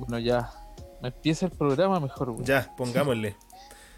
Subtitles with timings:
[0.00, 0.50] Bueno, ya.
[1.02, 2.42] Empieza el programa mejor.
[2.42, 3.36] Ya, pongámosle.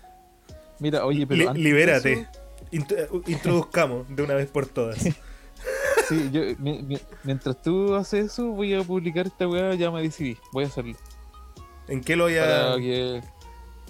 [0.80, 1.54] Mira, oye, pero.
[1.54, 2.28] libérate.
[2.72, 4.98] introduzcamos de una vez por todas.
[6.08, 6.42] sí, yo,
[7.22, 10.36] mientras tú haces eso, voy a publicar esta weá, ya me decidí.
[10.52, 10.96] Voy a hacerlo.
[11.86, 12.76] ¿En qué lo voy a.?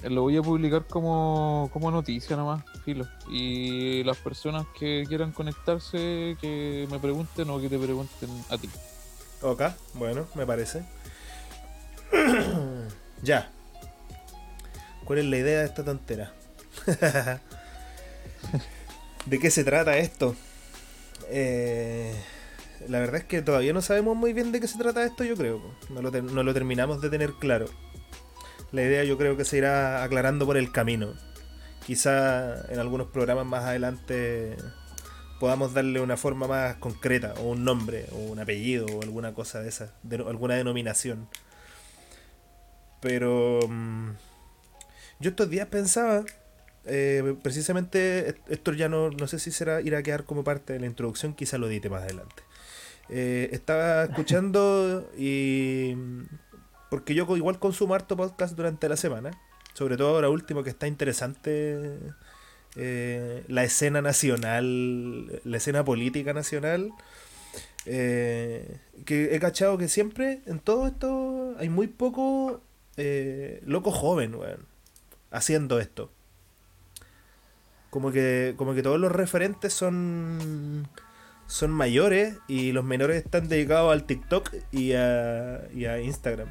[0.02, 3.06] lo voy a publicar como, como noticia nomás, filo.
[3.30, 8.68] Y las personas que quieran conectarse, que me pregunten o que te pregunten a ti.
[9.42, 9.62] Ok,
[9.94, 10.84] bueno, me parece.
[13.22, 13.50] ya.
[15.04, 16.32] ¿Cuál es la idea de esta tontera?
[19.26, 20.36] ¿De qué se trata esto?
[21.28, 22.14] Eh,
[22.88, 25.36] la verdad es que todavía no sabemos muy bien de qué se trata esto, yo
[25.36, 25.60] creo.
[25.90, 27.66] No lo, no lo terminamos de tener claro.
[28.70, 31.14] La idea yo creo que se irá aclarando por el camino.
[31.86, 34.56] Quizá en algunos programas más adelante
[35.40, 39.60] podamos darle una forma más concreta, o un nombre, o un apellido, o alguna cosa
[39.60, 41.28] de esa, alguna denominación.
[43.02, 44.10] Pero mm,
[45.18, 46.24] yo estos días pensaba,
[46.86, 50.80] eh, precisamente esto ya no, no sé si será ir a quedar como parte de
[50.80, 52.42] la introducción, quizá lo edite más adelante.
[53.10, 55.96] Eh, estaba escuchando y...
[56.90, 59.30] Porque yo igual consumo harto podcast durante la semana.
[59.72, 61.98] Sobre todo ahora último que está interesante
[62.76, 66.92] eh, la escena nacional, la escena política nacional.
[67.84, 72.60] que he cachado que siempre en todo esto hay muy poco
[72.96, 74.36] loco joven,
[75.30, 76.10] haciendo esto.
[77.90, 80.88] Como que, como que todos los referentes son,
[81.46, 86.48] son mayores y los menores están dedicados al TikTok y a, y a Instagram.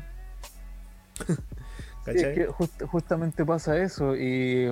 [2.06, 2.48] que
[2.88, 4.72] justamente pasa eso y,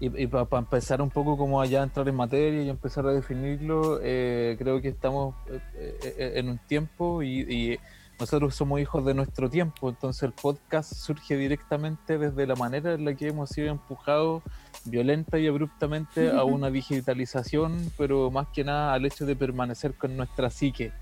[0.00, 4.00] y, para empezar un poco como allá a entrar en materia y empezar a definirlo,
[4.02, 7.78] eh, creo que estamos eh, eh, en un tiempo y
[8.18, 13.04] nosotros somos hijos de nuestro tiempo, entonces el podcast surge directamente desde la manera en
[13.04, 14.42] la que hemos sido empujados
[14.84, 20.16] violenta y abruptamente a una digitalización, pero más que nada al hecho de permanecer con
[20.16, 20.92] nuestra psique.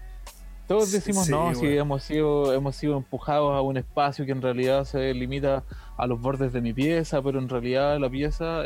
[0.69, 4.84] Todos decimos, no, si hemos sido, hemos sido empujados a un espacio que en realidad
[4.84, 5.62] se limita
[5.97, 8.62] a los bordes de mi pieza, pero en realidad la pieza,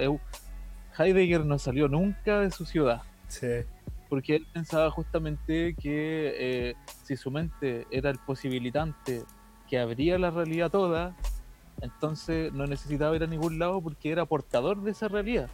[0.99, 3.03] Heidegger no salió nunca de su ciudad.
[3.29, 3.65] Sí
[4.11, 9.23] porque él pensaba justamente que eh, si su mente era el posibilitante
[9.69, 11.17] que abría la realidad toda,
[11.81, 15.49] entonces no necesitaba ir a ningún lado porque era portador de esa realidad.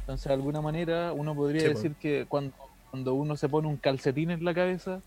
[0.00, 2.52] Entonces, de alguna manera, uno podría decir que cuando,
[2.90, 5.00] cuando uno se pone un calcetín en la cabeza,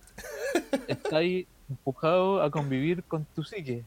[0.88, 3.84] está ahí empujado a convivir con tu psique.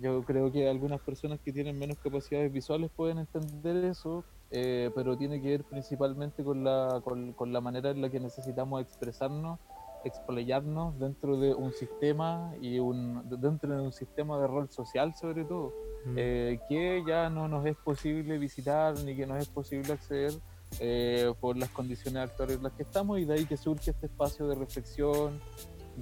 [0.00, 5.16] Yo creo que algunas personas que tienen menos capacidades visuales pueden entender eso, eh, pero
[5.16, 9.58] tiene que ver principalmente con la, con, la manera en la que necesitamos expresarnos,
[10.04, 15.44] explayarnos dentro de un sistema y un, dentro de un sistema de rol social sobre
[15.44, 15.72] todo,
[16.04, 16.14] mm.
[16.16, 20.32] eh, que ya no nos es posible visitar ni que nos es posible acceder
[20.80, 24.06] eh, por las condiciones actuales en las que estamos y de ahí que surge este
[24.06, 25.40] espacio de reflexión,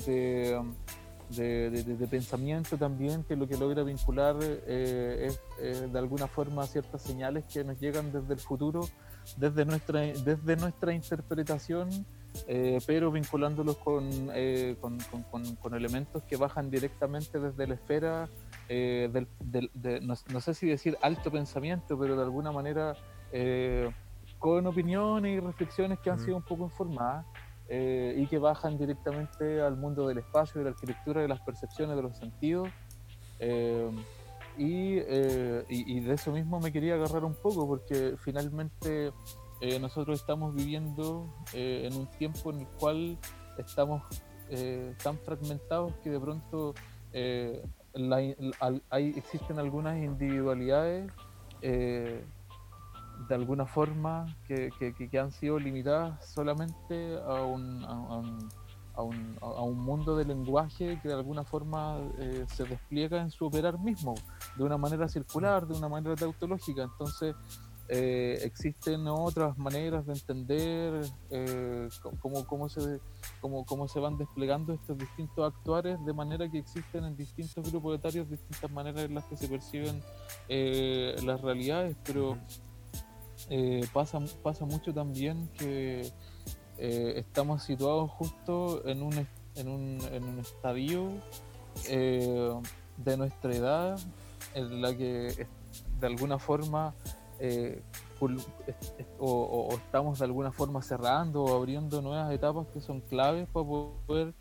[0.06, 0.60] de
[1.36, 7.02] de, pensamiento también, que lo que logra vincular eh, es eh, de alguna forma ciertas
[7.02, 8.88] señales que nos llegan desde el futuro,
[9.36, 11.88] desde nuestra, desde nuestra interpretación,
[12.46, 14.10] eh, pero vinculándolos con,
[15.60, 18.28] con, elementos que bajan directamente desde la esfera
[18.68, 19.26] del,
[20.02, 22.94] no, sé si decir alto pensamiento, pero de alguna manera
[24.38, 27.26] con opiniones y reflexiones que han sido un poco informadas.
[27.72, 31.94] Eh, y que bajan directamente al mundo del espacio, de la arquitectura, de las percepciones,
[31.94, 32.69] de los sentidos.
[33.38, 33.88] Eh,
[34.58, 39.12] eh, y, y, de eso mismo me quería agarrar un poco, porque finalmente
[39.80, 43.19] nosotros estamos viviendo en un tiempo en el cual
[43.56, 44.03] estamos
[45.03, 46.75] tan fragmentados que de pronto
[47.12, 51.12] hay, existen algunas individualidades
[53.28, 59.78] de alguna forma que, que, han sido limitadas solamente a un, a, un, a, un,
[59.78, 64.15] mundo de lenguaje que de alguna forma eh, se despliega en su operar mismo,
[64.56, 66.83] de una manera circular, de una manera tautológica.
[66.83, 67.34] Entonces,
[67.89, 71.89] eh, existen otras maneras de entender eh,
[72.21, 73.00] cómo, cómo, se,
[73.41, 77.98] cómo, cómo, se van desplegando estos distintos actuares, de manera que existen en distintos grupos
[77.98, 80.00] etarios distintas maneras en las que se perciben
[80.48, 82.36] las realidades, pero
[83.52, 86.12] eh, pasa, pasa mucho también que
[86.78, 89.26] eh, estamos situados justo en un,
[89.56, 91.10] en un, en un estadio
[91.88, 92.52] eh,
[92.97, 94.00] de nuestra edad
[94.54, 95.48] en la que
[95.98, 96.94] de alguna forma
[99.18, 104.32] o, estamos de alguna forma cerrando o abriendo nuevas etapas que son claves para poder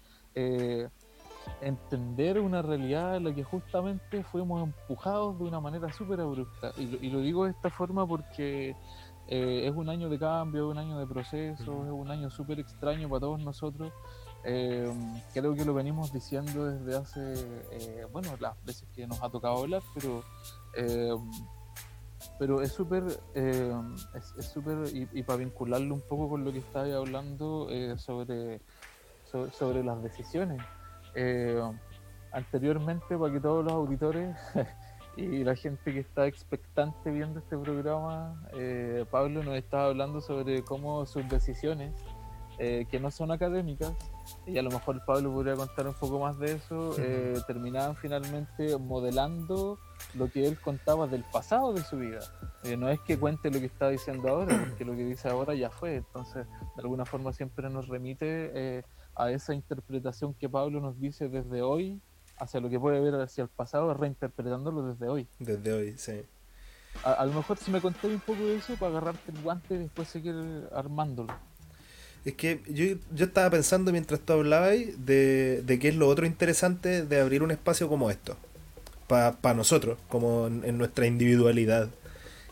[1.62, 6.72] entender una realidad en la que justamente fuimos empujados de una manera súper abrupta.
[6.78, 8.76] Y lo, y lo, digo de esta forma porque
[9.32, 12.60] eh, es un año de cambio, es un año de proceso, es un año súper
[12.60, 13.94] extraño para todos nosotros.
[14.44, 14.92] Eh,
[15.34, 17.34] creo que lo venimos diciendo desde hace,
[17.72, 20.24] eh, bueno, las veces que nos ha tocado hablar, pero
[22.38, 23.04] pero es súper,
[23.34, 27.68] es súper, y, y, para vincularlo un poco con lo que estaba hablando
[27.98, 28.62] sobre,
[29.30, 30.62] sobre, sobre, las decisiones.
[32.32, 34.36] Anteriormente, para que todos los auditores
[35.18, 40.64] y la gente que está expectante viendo este programa, eh, Pablo nos estaba hablando sobre
[40.64, 41.94] cómo sus decisiones,
[42.58, 43.94] eh, que no son académicas,
[44.46, 48.78] y a lo mejor Pablo podría contar un poco más de eso, eh, terminaban finalmente
[48.78, 49.78] modelando
[50.14, 52.20] lo que él contaba del pasado de su vida.
[52.78, 55.70] no es que cuente lo que está diciendo ahora, porque lo que dice ahora ya
[55.70, 58.84] fue, entonces de alguna forma siempre nos remite
[59.20, 62.00] a esa interpretación que Pablo nos dice desde hoy
[62.38, 65.28] hacia lo que puede ver hacia el pasado, reinterpretándolo desde hoy.
[65.40, 66.22] Desde hoy, sí.
[67.04, 69.78] A, lo mejor si me conté un poco de eso para agarrarte el guante y
[69.78, 70.36] después seguir
[70.74, 71.34] armándolo.
[72.24, 76.26] Es que yo, yo estaba pensando mientras tú hablabas de, de qué es lo otro
[76.26, 78.38] interesante de abrir un espacio como esto,
[79.08, 81.90] para nosotros, como en, nuestra individualidad,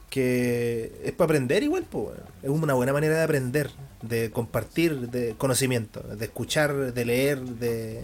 [0.09, 3.69] que es para aprender igual, pues, es una buena manera de aprender,
[4.01, 8.03] de compartir de conocimiento, de escuchar, de leer, de,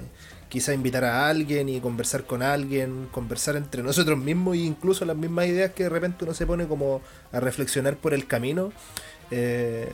[0.54, 5.18] quizá invitar a alguien y conversar con alguien, conversar entre nosotros mismos e incluso las
[5.18, 7.02] mismas ideas que de repente uno se pone como
[7.32, 8.72] a reflexionar por el camino.
[9.32, 9.92] Eh,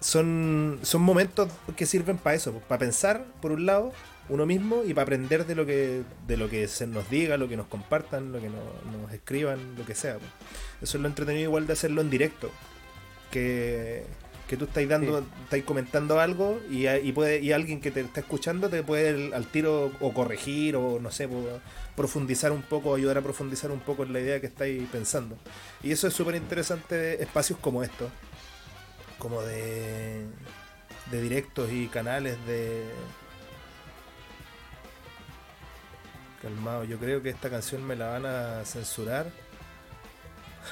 [0.00, 3.92] son, son momentos que sirven para eso, para pensar por un lado
[4.28, 7.48] uno mismo y para aprender de lo que de lo que se nos diga, lo
[7.48, 10.18] que nos compartan, lo que nos, escriban, lo que sea.
[10.80, 12.50] Eso es lo entretenido igual de hacerlo en directo.
[13.30, 14.04] Que,
[14.48, 18.20] que tú estáis dando, estáis comentando algo y, y, puede, y alguien que te está
[18.20, 21.28] escuchando te puede al tiro o corregir o no sé,
[21.94, 25.36] profundizar un poco, ayudar a profundizar un poco en la idea que estáis pensando.
[25.82, 28.10] Y eso es súper interesante espacios como estos,
[29.18, 30.24] como de,
[31.10, 32.84] de directos y canales de...
[36.40, 39.26] Calmado, yo creo que esta canción me la van a censurar.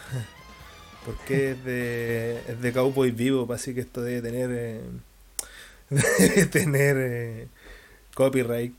[1.07, 7.49] Porque es de, es de Cowboy Vivo, así que esto debe tener, eh, tener eh,
[8.15, 8.75] copyright.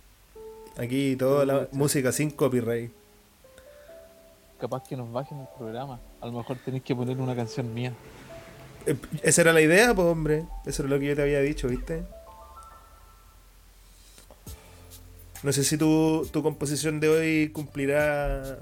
[0.78, 2.92] Aquí toda la música sin copyright.
[4.60, 6.00] Capaz que nos bajen el programa.
[6.20, 7.94] A lo mejor tenéis que poner una canción mía.
[8.86, 10.46] Eh, esa era la idea, pues hombre.
[10.66, 12.04] Eso es lo que yo te había dicho, ¿viste?
[15.44, 18.58] No sé si tu, tu composición de hoy cumplirá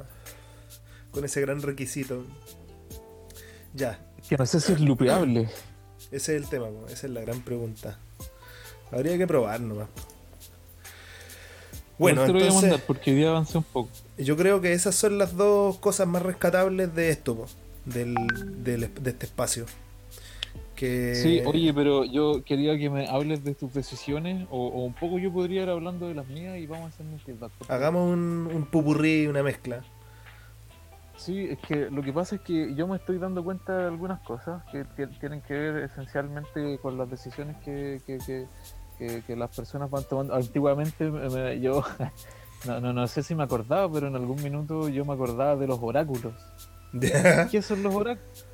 [1.15, 2.25] con ese gran requisito.
[3.73, 3.99] Ya.
[4.27, 5.49] Que no sé si es lupeable.
[6.11, 7.97] Ese es el tema, esa es la gran pregunta.
[8.91, 9.87] Habría que probar nomás.
[11.97, 13.89] Bueno, entonces, porque hoy avancé un poco.
[14.17, 17.45] Yo creo que esas son las dos cosas más rescatables de esto,
[17.85, 18.13] del,
[18.61, 19.65] de este espacio.
[20.75, 21.15] Que...
[21.15, 25.31] Sí, oye, pero yo quería que me hables de tus decisiones, o, un poco yo
[25.31, 27.51] podría ir hablando de las mías y vamos a hacer un feedback.
[27.69, 29.81] Hagamos un, un pupurrí, una mezcla.
[31.17, 34.19] Sí, es que lo que pasa es que yo me estoy dando cuenta de algunas
[34.21, 34.85] cosas que,
[35.19, 40.35] tienen que ver esencialmente con las decisiones que, que, las personas van tomando.
[40.35, 41.09] Antiguamente
[41.61, 41.83] yo,
[42.67, 45.67] no, no, no, sé si me acordaba, pero en algún minuto yo me acordaba de
[45.67, 46.33] los oráculos.
[47.51, 48.45] ¿Qué son los oráculos?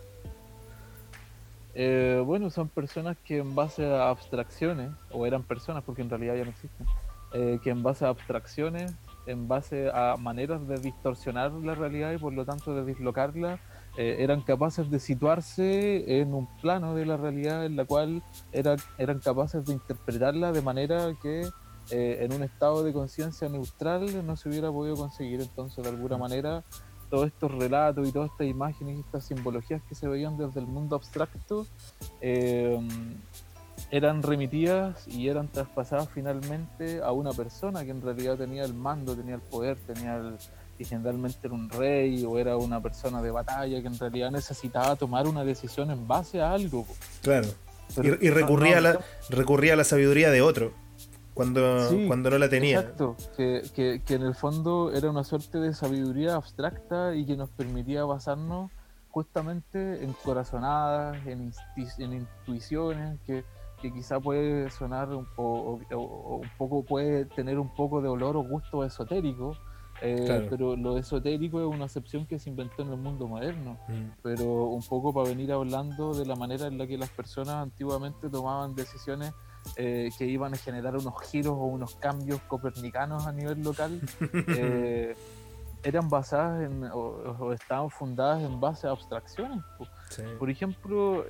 [1.74, 6.36] Eh, bueno, son personas que en base a abstracciones, o eran personas porque en realidad
[6.36, 6.86] ya no existen,
[7.34, 8.94] eh, que en base a abstracciones
[9.26, 13.60] en base a maneras de distorsionar la realidad y por lo tanto de dislocarla,
[13.98, 18.76] eh, eran capaces de situarse en un plano de la realidad en la cual era,
[18.98, 21.42] eran capaces de interpretarla de manera que
[21.90, 25.42] eh, en un estado de conciencia neutral no se hubiera podido conseguir.
[25.42, 26.64] Entonces, de alguna manera,
[27.10, 30.68] todos estos relatos y todas estas imágenes y estas simbologías que se veían desde el
[30.68, 31.68] mundo abstracto
[32.22, 32.80] eh,
[33.90, 39.16] eran remitidas y eran traspasadas finalmente a una persona que en realidad tenía el mando,
[39.16, 40.38] tenía el poder, tenía el,
[40.78, 44.96] y generalmente era un rey o era una persona de batalla que en realidad necesitaba
[44.96, 46.86] tomar una decisión en base a algo.
[47.22, 47.48] Claro.
[48.02, 50.74] y, recurría, a la, recurría a la sabiduría de otro
[51.34, 52.80] cuando, cuando no la tenía.
[52.80, 57.36] Exacto, que, que, que, en el fondo era una suerte de sabiduría abstracta y que
[57.36, 58.72] nos permitía basarnos
[59.10, 61.54] justamente en corazonadas, en,
[61.98, 63.44] en intuiciones, que
[63.82, 68.44] que quizá puede sonar un, o, un poco, puede tener un poco de olor o
[68.44, 69.58] gusto esotérico,
[70.02, 74.22] eh, pero lo esotérico es una acepción que se inventó en el mundo moderno, mm.
[74.24, 78.30] pero un poco para venir hablando de la manera en la que las personas antiguamente
[78.30, 79.34] tomaban decisiones
[79.76, 84.00] eh, que iban a generar unos giros o unos cambios copernicanos a nivel local,
[84.48, 85.16] eh,
[85.84, 89.64] eran basadas en, o, estaban fundadas en base a abstracciones.
[90.38, 91.26] Por ejemplo,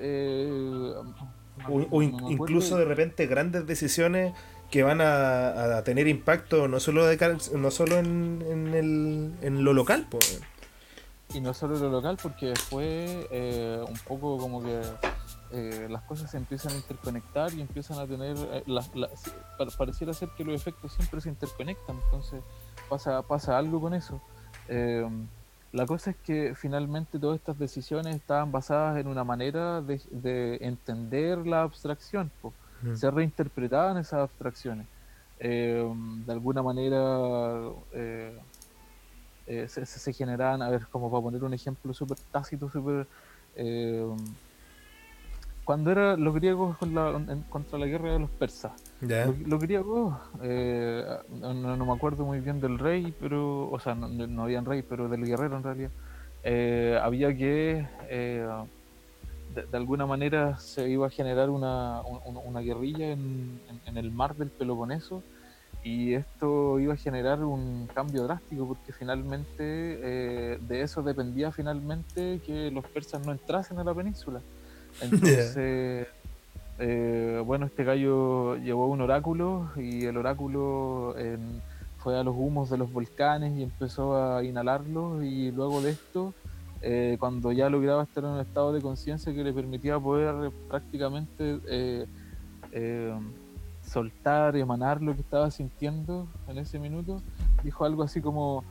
[1.68, 4.34] o, incluso de repente grandes decisiones
[4.70, 7.18] que van a, tener impacto no solo de
[7.56, 10.41] no solo en, en, el, en lo local pues.
[11.34, 14.82] y no solo en lo local porque después eh, un poco como que
[15.51, 18.63] eh, las cosas se empiezan a interconectar y empiezan a tener eh,
[19.77, 22.41] pareciera ser que los efectos siempre se interconectan entonces
[22.89, 24.22] pasa pasa algo con eso
[25.72, 30.58] la cosa es que finalmente todas estas decisiones estaban basadas en una manera de, de
[30.62, 32.32] entender la abstracción.
[32.42, 32.54] Pues
[32.96, 34.88] se reinterpretaban esas abstracciones.
[35.40, 35.84] Eh,
[36.25, 38.38] de alguna manera eh,
[39.48, 43.08] eh, se, se, generaban, a ver, como para poner un ejemplo súper tácito, súper...
[45.66, 46.78] cuando eran los griegos
[47.50, 53.13] contra la guerra de los persas, los, griegos, no, me acuerdo muy bien del rey,
[53.20, 55.91] pero, o sea, no, no habían rey, pero del guerrero en realidad,
[57.03, 57.86] había que
[59.53, 64.50] de, alguna manera se iba a generar una, una, guerrilla en, en, el mar del
[64.50, 65.24] Peloponeso
[65.84, 72.39] y esto iba a generar un cambio drástico porque finalmente eh, de eso dependía finalmente
[72.46, 74.41] que los persas no entrasen a la península.
[75.01, 76.08] Entonces,
[76.84, 81.16] eh, bueno, este gallo llevó un oráculo y el oráculo
[82.00, 86.34] fue a los humos de los volcanes y empezó a inhalarlos y luego de esto
[86.82, 91.60] eh, cuando ya lograba estar en un estado de conciencia que le permitía poder prácticamente
[91.68, 93.14] eh,
[93.86, 97.22] soltar, emanar lo que estaba sintiendo en ese minuto,
[97.64, 98.64] dijo algo así como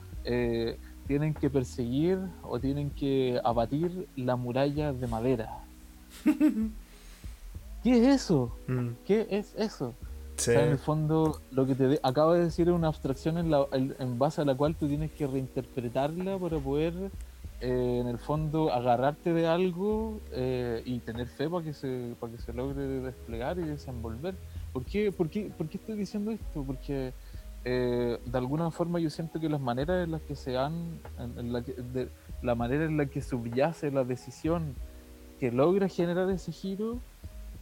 [1.07, 5.49] tienen que perseguir o tienen que abatir la muralla de madera.
[7.83, 8.55] ¿Qué es eso?
[8.67, 8.89] Mm.
[9.05, 9.95] ¿Qué es eso?
[10.47, 14.41] en el fondo, lo que te acabo de decir es una abstracción en, en base
[14.41, 17.11] a la cual tú tienes que reinterpretarla para poder
[17.63, 22.31] eh, en el fondo agarrarte de algo eh, y tener fe para que se para
[22.33, 24.33] que se logre desplegar y desenvolver.
[24.73, 26.63] ¿Por qué, por qué, por qué estoy diciendo esto?
[26.63, 27.13] Porque
[27.63, 31.53] eh, de alguna forma yo siento que las maneras en las que se han, en,
[31.53, 32.09] la, de,
[32.41, 34.73] la manera en la que subyace la decisión
[35.39, 36.97] que logra generar ese giro,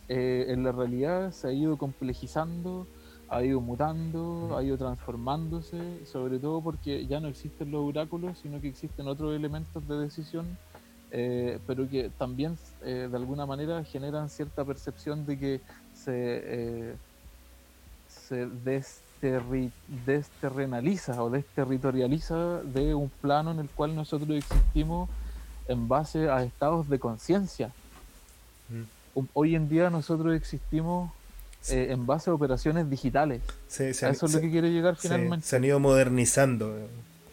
[0.10, 2.88] en la realidad se ha ido complejizando
[3.30, 8.60] ha ido mutando, ha ido transformándose, sobre todo porque ya no existen los oráculos, sino
[8.60, 10.58] que existen otros elementos de decisión,
[11.12, 15.62] eh, pero que también eh, de alguna manera generan cierta percepción de que
[15.94, 16.96] se, eh,
[18.08, 18.48] se
[20.06, 25.08] desterrenaliza o desterritorializa de un plano en el cual nosotros existimos
[25.68, 27.72] en base a estados de conciencia.
[28.70, 28.99] Mm.
[29.34, 31.12] Hoy en día nosotros existimos
[31.70, 33.42] eh, en base a operaciones digitales.
[33.78, 35.46] eso es lo que quiere llegar finalmente.
[35.46, 36.76] se han ido modernizando.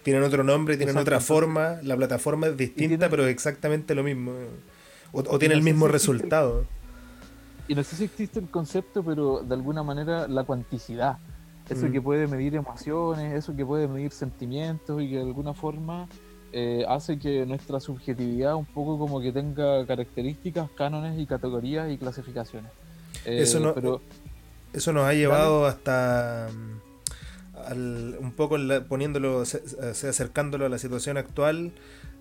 [0.02, 4.32] Tienen otro nombre, tienen otra forma, la plataforma es distinta, pero exactamente lo mismo.
[5.12, 6.64] O, tiene el mismo resultado.
[7.66, 11.18] y no sé si existe el concepto, pero de alguna manera la cuanticidad.
[11.68, 11.92] Eso mm.
[11.92, 16.06] que puede medir emociones, eso que puede medir sentimientos y que de alguna forma
[16.52, 21.98] eh, hace que nuestra subjetividad un poco como que tenga características, cánones y categorías y
[21.98, 22.70] clasificaciones
[23.24, 24.00] eso, no, pero,
[24.72, 28.56] eso nos ha llevado hasta mm, un poco
[28.88, 31.72] poniéndolo, acercándolo a la situación actual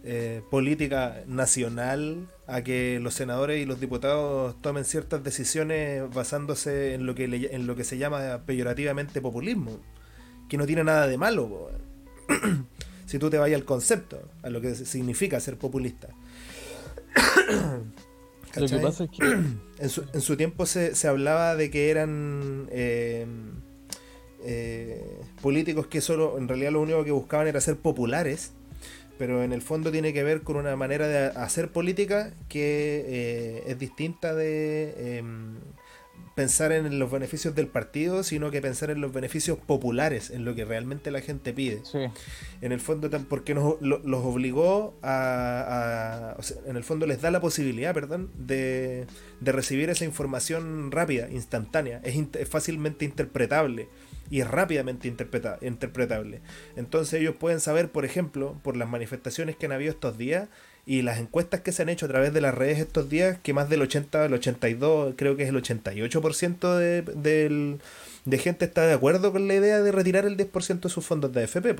[0.03, 7.05] eh, política nacional, a que los senadores y los diputados tomen ciertas decisiones basándose en
[7.05, 9.79] lo que, en lo que se llama peyorativamente populismo,
[10.47, 11.69] que no tiene nada de malo.
[13.05, 16.09] si tú te vayas al concepto, a lo que significa ser populista.
[18.55, 19.17] Lo que pasa es que.
[19.77, 23.25] En su, en su tiempo se, se, hablaba de que eran eh,
[24.45, 28.53] eh, políticos que solo, en realidad, lo único que buscaban era ser populares,
[29.17, 33.63] pero en el fondo tiene que ver con una manera de hacer política que eh,
[33.67, 35.55] es distinta de em,
[36.35, 40.53] pensar en los beneficios del partido, sino que pensar en los beneficios populares, en lo
[40.53, 41.81] que realmente la gente pide.
[42.61, 47.93] En el fondo, porque nos, los obligó a, en el fondo les da la posibilidad,
[47.93, 49.07] perdón, de,
[49.39, 53.87] de recibir esa información rápida, instantánea, es, es fácilmente interpretable
[54.29, 56.41] y es rápidamente interpreta, interpretable.
[56.75, 60.49] Entonces ellos pueden saber, por ejemplo, por las manifestaciones que han habido estos días,
[60.85, 63.53] y las encuestas que se han hecho a través de las redes estos días, que
[63.53, 67.79] más del 80, el 82, creo que es el 88% de, del,
[68.25, 71.33] de gente está de acuerdo con la idea de retirar el 10% de sus fondos
[71.33, 71.75] de AFP.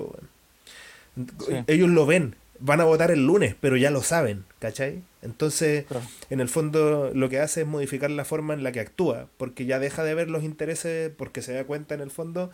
[1.67, 5.01] Ellos lo ven, van a votar el lunes, pero ya lo saben, ¿cachai?
[5.21, 6.05] Entonces, Claro.
[6.29, 9.65] en el fondo, lo que hace es modificar la forma en la que actúa, porque
[9.65, 12.51] ya deja de ver los intereses, porque se da cuenta en el fondo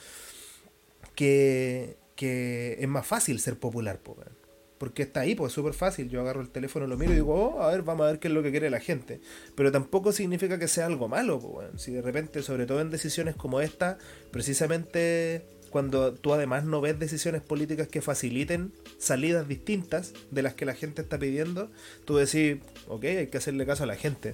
[1.15, 4.40] que, que es más fácil ser popular, po, weón.
[4.81, 6.09] Porque está ahí, pues es súper fácil.
[6.09, 8.29] Yo agarro el teléfono, lo miro y digo, oh, a ver, vamos a ver qué
[8.29, 9.21] es lo que quiere la gente.
[9.53, 11.77] Pero tampoco significa que sea algo malo, weón.
[11.77, 13.99] si de repente, sobre todo en decisiones como esta,
[14.31, 20.65] precisamente cuando tú además no ves decisiones políticas que faciliten salidas distintas de las que
[20.65, 21.69] la gente está pidiendo,
[22.05, 22.57] tú decís,
[22.87, 24.33] ok, hay que hacerle caso a la gente.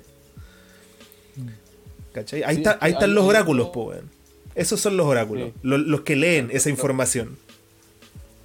[2.14, 2.44] ¿Cachai?
[2.44, 4.10] Ahí, Sí, está, ahí están los oráculos, weón.
[4.56, 5.60] Esos son los oráculos, Sí.
[5.62, 7.38] los, que leen esa información.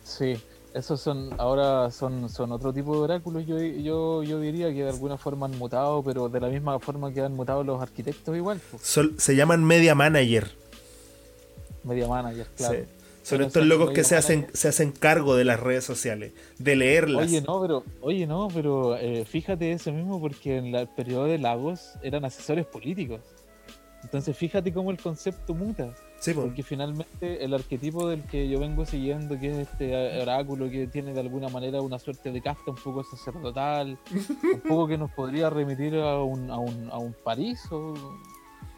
[0.03, 0.37] Sí,
[0.75, 4.91] esos son, ahora son, son otro tipo de oráculos, yo, yo, yo diría que de
[4.91, 8.61] alguna forma han mutado, pero de la misma forma que han mutado los arquitectos igual,
[8.71, 10.51] pues, Sol- se llaman media manager.
[11.85, 12.75] media manager, claro.
[12.75, 12.85] Sí.
[13.25, 14.57] Son Pero estos locos que se hacen, manager.
[14.57, 17.29] se hacen cargo de las redes sociales, de leerlas.
[17.29, 21.27] Oye, no, pero, oye, no, pero eh, fíjate eso mismo porque en la- el periodo
[21.27, 23.21] de Lagos eran asesores políticos.
[24.03, 25.95] Entonces fíjate cómo el concepto muta.
[26.23, 26.33] Sí.
[26.35, 31.13] Porque finalmente el arquetipo del que yo vengo siguiendo, que es este oráculo que tiene
[31.13, 33.99] de alguna manera una suerte de casta un poco sacerdotal,
[34.55, 37.95] un poco que nos podría remitir a un, a un, a un París o-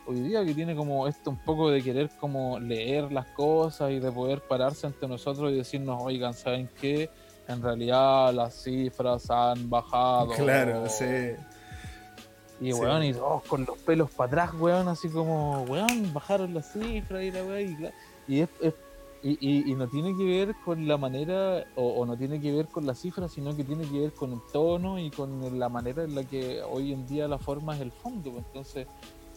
[0.07, 3.99] hoy día, que tiene como esto un poco de querer como leer las cosas y
[4.01, 7.11] de poder pararse ante nosotros y decirnos, oigan, ¿saben qué?
[7.47, 10.29] En realidad las cifras han bajado.
[10.33, 11.05] Claro, sí.
[12.65, 12.81] Y Sí.
[12.81, 17.23] weón, y todos con los pelos para atrás, weón, así como, weón, bajaron las cifras
[17.23, 17.93] y la weón.
[18.29, 18.75] Y, es- es-
[19.23, 22.53] y, y- y no tiene que ver con la manera, o, o no tiene que
[22.53, 25.69] ver con las cifras, sino que tiene que ver con el tono y con la
[25.69, 28.31] manera en la que hoy en día la forma es el fondo.
[28.33, 28.45] pues.
[28.47, 28.87] Entonces,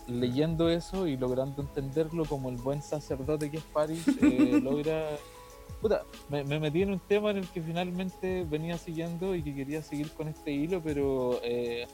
[0.07, 5.05] leyendo eso y logrando entenderlo como el buen sacerdote que es Paris, eh, logra.
[5.81, 9.53] Puta, me, me metí en un tema en el que finalmente venía siguiendo y que
[9.53, 11.86] quería seguir con este hilo, pero eh,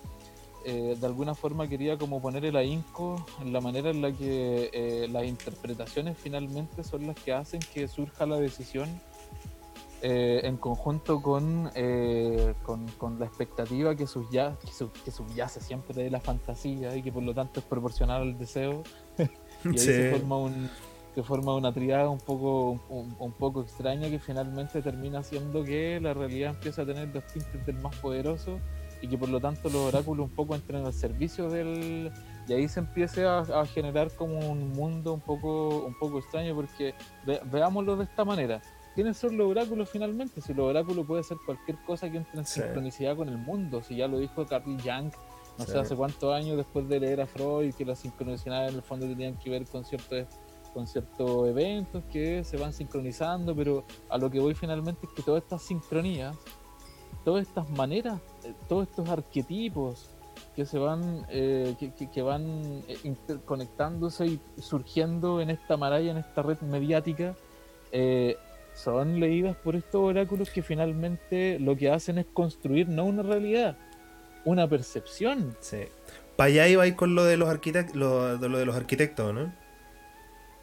[0.65, 4.70] eh, de alguna forma quería como poner el ahínco en la manera en la que
[4.74, 8.89] eh, las interpretaciones finalmente son las que hacen que surja la decisión
[10.01, 11.70] eh, en conjunto con,
[12.63, 17.01] con, con la expectativa que, subya- que, sub- que subyace siempre de la fantasía y
[17.01, 18.83] que por lo tanto es proporcional al deseo
[19.18, 19.85] y ahí Sí.
[19.94, 20.70] se forma un
[21.16, 26.00] se forma una triada un poco un, un poco extraña que finalmente termina haciendo que
[26.01, 28.59] la realidad empieza a tener los tintes del más poderoso
[29.03, 32.11] y que por lo tanto los oráculos un poco entren al servicio del
[32.48, 36.55] y ahí se empiece a, a generar como un mundo un poco un poco extraño
[36.55, 38.61] porque ve- veámoslo de esta manera
[38.96, 40.39] ¿Quiénes son los oráculos finalmente?
[40.39, 42.61] Si los oráculos puede ser cualquier cosa que entre en Sí.
[42.61, 45.11] sincronicidad con el mundo, si ya lo dijo Carl Jung,
[45.57, 45.72] no Sí.
[45.72, 49.07] sé hace cuántos años después de leer a Freud, que las sincronicidades en el fondo
[49.07, 50.27] tenían que ver con ciertos
[50.75, 55.24] con ciertos eventos que se van sincronizando, pero a lo que voy finalmente es que
[55.24, 56.35] todas estas sincronías,
[57.23, 60.09] todas estas maneras, eh, todos estos arquetipos
[60.55, 66.11] que se van, eh, que, que- que van eh, interconectándose y surgiendo en esta maralla,
[66.11, 67.35] en esta red mediática,
[67.91, 68.37] eh,
[68.75, 73.77] son leídas por estos oráculos que finalmente lo que hacen es construir no una realidad,
[74.45, 75.55] una percepción.
[75.59, 75.83] Sí.
[76.35, 78.75] Para allá iba a ir con lo de los arquitectos, lo, de lo de los
[78.75, 79.53] arquitectos, ¿no?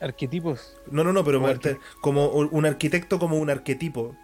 [0.00, 0.76] Arquetipos.
[0.90, 1.40] No, no, no, pero
[2.00, 4.16] Como un arquitecto como un arquetipo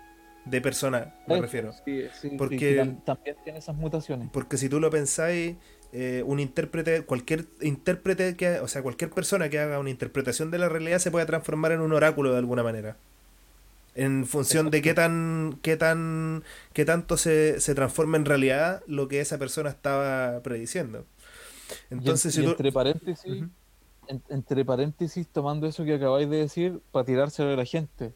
[0.46, 1.72] de persona, me refiero.
[1.84, 4.28] sí, sí, Porque- que tam- también tiene esas mutaciones.
[4.32, 5.56] Porque si tú lo pensáis,
[5.92, 10.58] eh, un intérprete, cualquier intérprete que, o sea, cualquier persona que haga una interpretación de
[10.58, 12.96] la realidad se puede transformar en un oráculo de alguna manera.
[13.94, 19.08] En función de qué tan, qué tan, qué tanto se, se transforma en realidad lo
[19.08, 21.06] que esa persona estaba prediciendo.
[21.90, 23.44] Entonces, y, en- si y tú, entre paréntesis,
[24.08, 28.12] en- entre paréntesis, tomando eso que acabáis de decir, para tirárselo a la gente.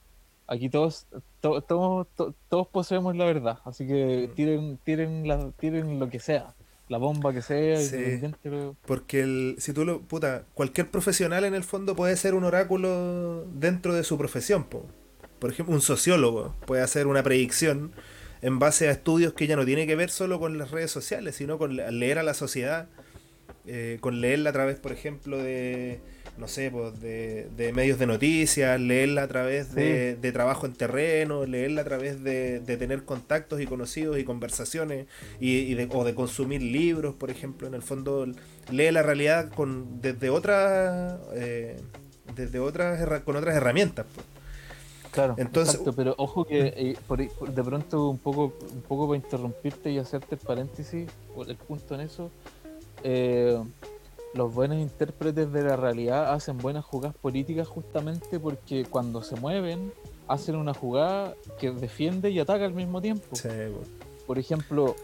[0.52, 1.06] Aquí todos,
[1.40, 4.34] to- todos, to- todos poseemos la verdad, así que Mm.
[4.34, 6.54] tiren, tiren, la, tiren lo que sea,
[6.88, 8.20] la bomba que sea, Sí.
[8.42, 12.42] lo- Porque el, si tú lo, puta, cualquier profesional en el fondo puede ser un
[12.42, 14.84] oráculo dentro de su profesión, po.
[15.38, 17.92] Por ejemplo, un sociólogo puede hacer una predicción
[18.42, 21.36] en base a estudios que ya no tiene que ver solo con las redes sociales,
[21.36, 22.88] sino con le- leer a la sociedad,
[23.66, 26.00] eh, con leerla a través, por ejemplo, de,
[26.40, 30.72] no sé, pues, de, de medios de noticias, leerla a través de, de trabajo en
[30.72, 35.06] terreno, leerla a través de, de tener contactos y conocidos y conversaciones,
[35.38, 38.26] y, y de, o de consumir libros, por ejemplo, en el fondo
[38.70, 41.76] lee la realidad con desde otras eh,
[42.34, 44.26] desde otras con otras herramientas pues.
[45.10, 49.16] Claro, Entonces- exacto, pero ojo que eh, por de pronto un poco, un poco para
[49.16, 51.08] interrumpirte y hacerte el paréntesis,
[51.48, 52.30] el punto en eso,
[53.02, 53.58] eh,
[54.34, 59.92] los buenos intérpretes de la realidad hacen buenas jugadas políticas justamente porque cuando se mueven
[60.28, 63.26] hacen una jugada que defiende y ataca al mismo tiempo.
[63.34, 63.88] Sí, pues.
[64.26, 64.94] por ejemplo,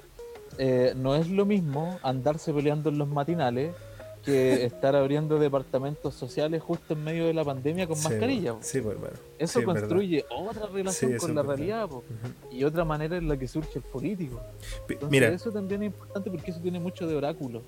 [0.58, 3.74] eh, no es lo mismo andarse peleando en los matinales
[4.24, 8.54] que estar abriendo departamentos sociales justo en medio de la pandemia con Sí, mascarilla.
[8.54, 8.58] po.
[8.62, 9.14] Sí, pues, hermano.
[9.38, 9.80] Eso Sí, es verdad.
[9.80, 12.04] construye otra relación Sí, con la realidad po.
[12.52, 14.40] Y otra manera en la que surge el político.
[14.88, 17.62] Entonces, Mira, eso también es importante porque eso tiene mucho de oráculo,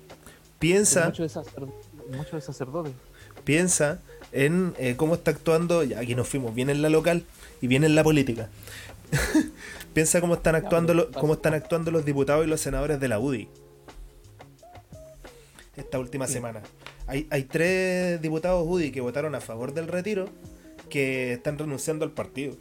[0.59, 1.67] piensa, mucho de, sacer-
[2.15, 2.91] mucho de sacerdote.
[3.43, 3.99] piensa
[4.31, 7.23] en eh, cómo está actuando, ya aquí nos fuimos, bien en la local
[7.61, 8.49] y bien en la política.
[9.93, 13.07] piensa cómo están actuando pero lo- cómo están actuando los diputados y los senadores de
[13.07, 13.47] la UDI
[15.75, 16.33] esta última Sí.
[16.33, 16.61] semana.
[17.07, 20.27] Hay, hay tres diputados UDI que votaron a favor del retiro
[20.89, 22.55] que están renunciando al partido.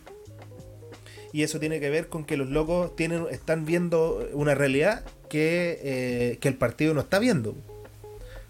[1.32, 5.78] Y eso tiene que ver con que los locos tienen, están viendo una realidad que,
[5.82, 7.54] eh, que el partido no está viendo.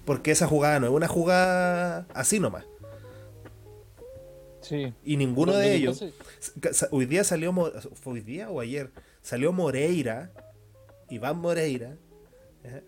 [0.08, 2.64] Porque esa jugada no es una jugada así nomás.
[4.62, 4.94] Sí.
[5.04, 6.02] Y ninguno de ellos.
[6.92, 7.52] Hoy día salió.
[7.52, 8.90] ¿Fue hoy día o ayer?
[9.20, 10.30] Salió Moreira,
[11.10, 11.98] Iván Moreira,
[12.64, 12.82] ¿eh?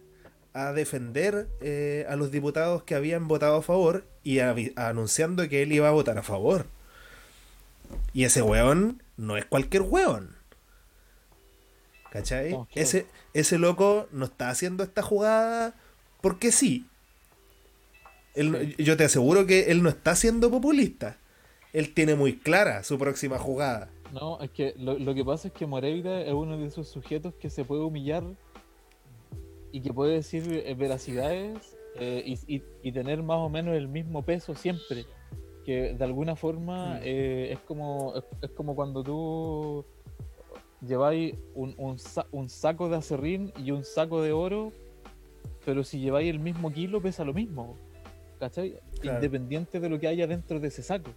[0.54, 5.72] a defender eh, a los diputados que habían votado a favor y anunciando que él
[5.72, 6.64] iba a votar a favor.
[8.14, 10.36] Y ese weón no es cualquier weón.
[12.10, 12.56] ¿Cachai?
[12.74, 13.04] Ese,
[13.34, 15.74] ese loco no está haciendo esta jugada
[16.22, 16.86] porque sí.
[18.34, 21.18] Él- Yo te aseguro que él no está siendo populista.
[21.72, 23.90] Él tiene muy clara su próxima jugada.
[24.12, 27.34] No, es que lo, lo que pasa es que Moreira es uno de esos sujetos
[27.34, 28.24] que se puede humillar
[29.72, 33.86] y que puede decir eh, veracidades eh, y, y- y tener más o menos el
[33.88, 35.04] mismo peso siempre.
[35.64, 37.00] Que de alguna forma Mm.
[37.04, 39.84] eh, es, como, es, es como cuando tú
[40.84, 41.96] lleváis un, un,
[42.32, 44.72] un saco de acerrín y un saco de oro,
[45.64, 47.76] pero si lleváis el mismo kilo pesa lo mismo.
[48.40, 48.80] ¿Cachai?
[49.00, 49.18] Claro.
[49.18, 51.10] Independiente de lo que haya dentro de ese saco.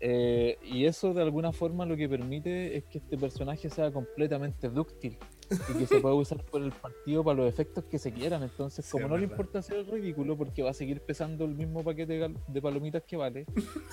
[0.00, 4.68] Eh, y eso de alguna forma lo que permite es que este personaje sea completamente
[4.68, 5.18] dúctil
[5.50, 8.42] y que se pueda usar por el partido para los efectos que se quieran.
[8.42, 11.54] Entonces, Sí, como no le importa hacer el ridículo porque va a seguir pesando el
[11.54, 13.44] mismo paquete de, palomitas que vale,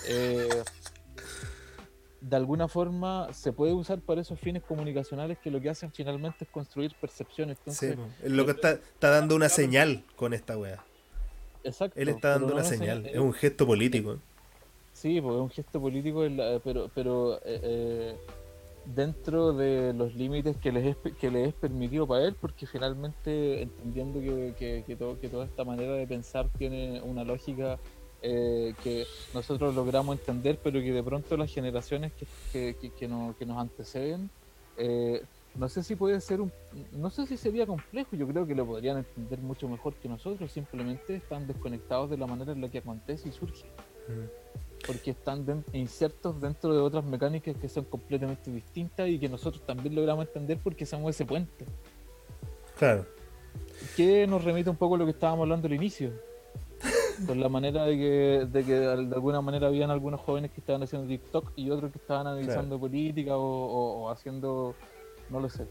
[0.08, 0.64] eh,
[2.22, 6.46] de alguna forma se puede usar para esos fines comunicacionales que lo que hacen finalmente
[6.46, 7.58] es construir percepciones.
[7.58, 8.26] Sí, Entonces, po.
[8.26, 10.84] el loco está, está dando una señal con esta wea.
[11.64, 12.00] Exacto.
[12.00, 13.06] Él está dando no una señal.
[13.06, 14.18] Es un gesto político.
[14.94, 16.22] Sí, pues es un gesto político,
[16.64, 18.16] pero, pero eh, eh,
[18.96, 23.64] dentro de los límites que les, es, que les es permitido para él, porque finalmente
[23.64, 27.80] entendiendo que, que, que todo- que toda esta manera de pensar tiene una lógica
[28.22, 32.92] eh, que nosotros logramos entender, pero que de pronto las generaciones que, que, que-
[33.38, 34.30] que nos, anteceden,
[34.78, 35.22] eh,
[35.56, 36.52] no sé si puede ser un,
[36.94, 40.52] no sé si sería complejo, yo creo que lo podrían entender mucho mejor que nosotros,
[40.52, 43.66] simplemente están desconectados de la manera en la que acontece y surge
[44.86, 49.96] porque están insertos dentro de otras mecánicas que son completamente distintas y que nosotros también
[49.96, 51.66] logramos entender porque somos ese puente.
[52.78, 53.06] Claro.
[53.96, 56.12] Que nos remite un poco a lo que estábamos hablando al inicio.
[57.28, 60.84] Con la manera de que, de que de alguna manera habían algunos jóvenes que estaban
[60.84, 64.76] haciendo TikTok y otros que estaban analizando política o, o- o haciendo,
[65.30, 65.64] no lo sé.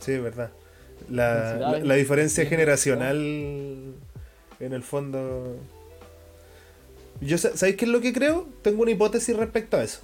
[0.00, 0.50] Sí, es verdad.
[1.10, 3.16] La, la, diferencia generacional
[4.60, 5.56] en el fondo.
[7.20, 8.46] Yo, sa- ¿Sabéis qué es lo que creo?
[8.62, 10.00] Tengo una hipótesis respecto a eso.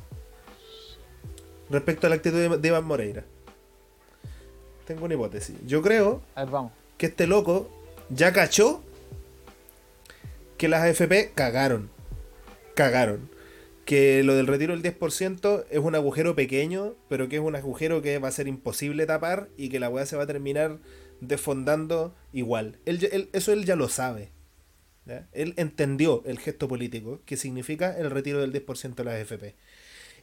[1.70, 3.24] Respecto a la actitud de, de Iván Moreira.
[4.86, 5.56] Tengo una hipótesis.
[5.66, 6.72] Yo creo A ver, vamos.
[6.98, 7.70] que este loco
[8.10, 8.82] ya cachó
[10.58, 11.90] que las AFP cagaron.
[12.74, 13.28] Cagaron.
[13.84, 18.00] Que lo del retiro del 10% es un agujero pequeño, pero que es un agujero
[18.00, 20.78] que va a ser imposible tapar y que la weá se va a terminar
[21.20, 22.78] desfondando igual.
[22.86, 24.30] Él, él- eso él ya lo sabe.
[25.32, 29.56] Él entendió el gesto político que significa el retiro del 10% de las AFP.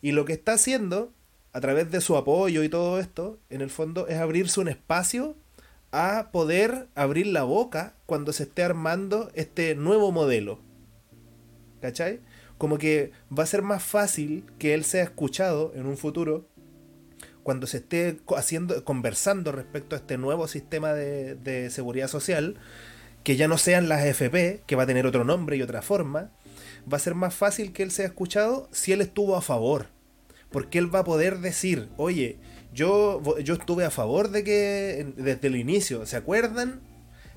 [0.02, 1.12] Y lo que está haciendo,
[1.52, 5.36] a través de su apoyo y todo esto, en el fondo es abrirse un espacio
[5.92, 10.60] a poder abrir la boca cuando se esté armando este nuevo modelo.
[11.82, 12.20] ¿Cachai?
[12.60, 16.48] Como que va a ser más fácil que él sea escuchado en un futuro
[17.42, 22.58] cuando se esté haciendo, conversando respecto a este nuevo sistema de, de seguridad social,
[23.24, 26.30] que ya no sean las AFP, que va a tener otro nombre y otra forma,
[26.92, 29.88] va a ser más fácil que él sea escuchado si él estuvo a favor.
[30.52, 32.38] Porque él va a poder decir, oye,
[32.74, 36.82] yo, yo estuve a favor de que desde el inicio, ¿se acuerdan?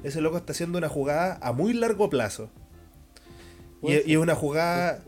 [0.03, 2.51] Ese loco está haciendo una jugada a muy largo plazo.
[3.83, 5.03] Y, y es una jugada,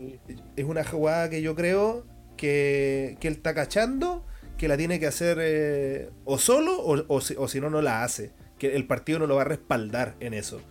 [0.55, 2.05] es una jugada que yo creo
[2.37, 4.25] que, que él está cachando,
[4.57, 7.81] que la tiene que hacer eh, o solo o, o si, o si no, no
[7.81, 8.31] la hace.
[8.57, 10.61] Que el partido no lo va a respaldar en eso.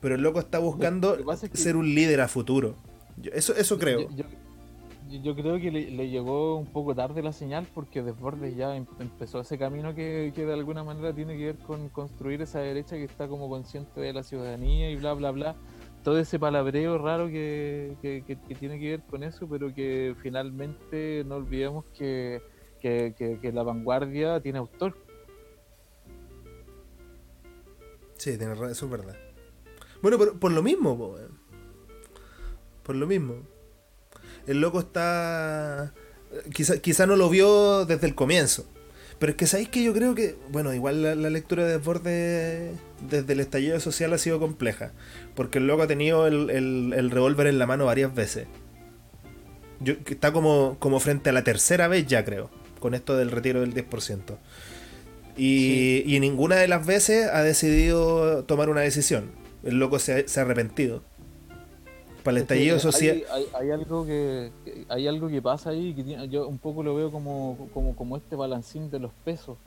[0.00, 2.76] Pero el loco está buscando es que- ser un líder a futuro.
[3.16, 4.08] Yo- eso, eso creo.
[4.10, 4.24] Yo,
[5.10, 8.86] yo- yo creo que le, llegó un poco tarde la señal porque Desbordes ya em,
[8.98, 12.96] empezó ese camino que, que, de alguna manera tiene que ver con construir esa derecha
[12.96, 15.56] que está como consciente de la ciudadanía y bla, bla, bla.
[16.02, 21.36] Todo ese palabreo raro que, que tiene que ver con eso, pero que finalmente no
[21.36, 22.40] olvidemos que,
[23.52, 24.96] la vanguardia tiene autor.
[28.16, 29.16] Sí, tiene eso es verdad.
[30.00, 31.16] Bueno, por, por lo mismo,
[32.82, 33.36] por lo mismo
[34.46, 35.94] el loco está...
[36.52, 38.66] Quizá, quizá no lo vio desde el comienzo.
[39.22, 42.72] Pero es que sabéis que yo creo que, bueno, igual la, lectura de Desbordes
[43.08, 44.90] desde el estallido social ha sido compleja.
[45.36, 48.48] Porque el loco ha tenido el, el, revólver en la mano varias veces.
[49.78, 52.50] Yo, está como, como frente a la tercera vez ya, creo.
[52.80, 54.38] Con esto del retiro del 10%.
[55.36, 59.30] Y, y ninguna de las veces ha decidido tomar una decisión.
[59.62, 61.04] El loco se se ha arrepentido
[62.22, 63.22] para el estallido social.
[63.54, 64.50] Hay, algo que,
[64.88, 68.36] hay algo que pasa ahí que yo un poco lo veo como, como, como este
[68.36, 69.58] balancín de los pesos.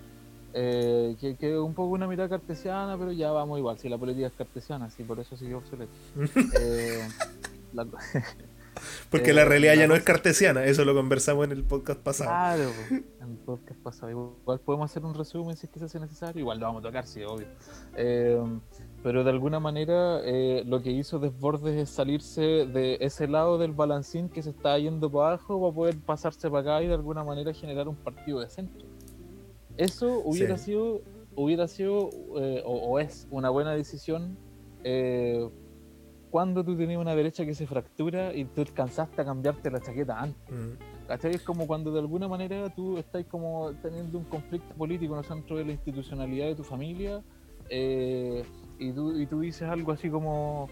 [0.58, 3.78] Eh, que, es un poco una mirada cartesiana, pero ya vamos igual.
[3.78, 5.92] Si la política es cartesiana, sí, por eso sigue obsoleto.
[6.60, 7.08] eh,
[9.10, 12.30] Porque la eh, realidad ya no es cartesiana, eso lo conversamos en el podcast pasado.
[12.30, 14.10] Claro, en el podcast pasado.
[14.10, 16.88] Igual podemos hacer un resumen si es que se hace necesario, igual lo vamos a
[16.88, 17.48] tocar, sí, obvio.
[19.06, 23.58] Eh, pero de alguna manera eh, lo que hizo Desbordes es salirse de ese lado
[23.58, 26.96] del balancín que se está yendo para abajo para poder pasarse para acá y de
[26.96, 28.88] alguna manera generar un partido de centro.
[29.78, 31.02] Eso hubiera sido,
[31.36, 32.10] hubiera sido
[32.66, 34.38] o, es una buena decisión
[36.32, 40.20] cuando tú tenías una derecha que se fractura y tú alcanzaste a cambiarte la chaqueta
[40.20, 40.52] antes.
[40.52, 41.28] Mm.
[41.28, 45.26] Es como cuando de alguna manera tú estás como teniendo un conflicto político en el
[45.26, 47.22] centro de la institucionalidad de tu familia
[47.70, 48.44] eh,
[48.80, 50.70] y, tú, y tú dices algo así como,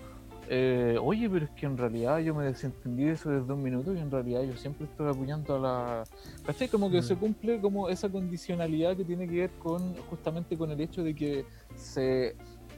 [0.49, 3.93] eh, oye, pero es que en realidad yo me desentendí de eso desde un minuto
[3.93, 6.03] y en realidad yo siempre estoy apoyando a la...
[6.45, 6.67] ¿Cachai?
[6.67, 7.19] Como que se mm.
[7.19, 11.45] cumple como esa condicionalidad que tiene que ver con justamente con el hecho de que
[11.75, 12.35] se,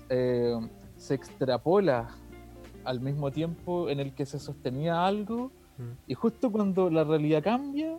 [0.10, 0.60] eh,
[0.96, 2.10] se extrapola
[2.84, 6.12] al mismo tiempo en el que se sostenía algo mm.
[6.12, 7.98] y justo cuando la realidad cambia,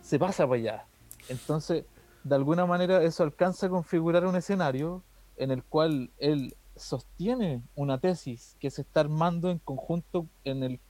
[0.00, 0.86] se pasa para allá.
[1.28, 1.84] Entonces,
[2.24, 5.02] de alguna manera eso alcanza a configurar un escenario
[5.42, 10.80] en el cual él sostiene una tesis que se está armando en conjunto en el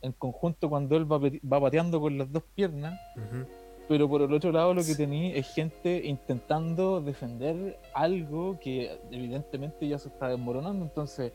[0.00, 2.98] en conjunto cuando él va, va pateando con las dos piernas
[3.88, 9.88] pero por el otro lado lo que tenía es gente intentando defender algo que evidentemente
[9.88, 11.32] ya se está desmoronando entonces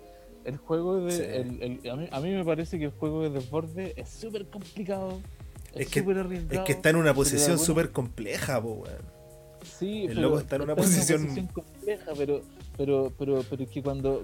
[0.47, 1.41] el juego de.
[1.41, 5.19] El, a, mí, me parece que el juego de desborde es súper complicado.
[5.75, 8.83] Es, que, es que está en una posición súper compleja, po,
[9.77, 11.47] Sí, el loco está en una posición...
[11.47, 12.41] compleja, pero,
[12.77, 14.23] pero, pero, pero es que cuando.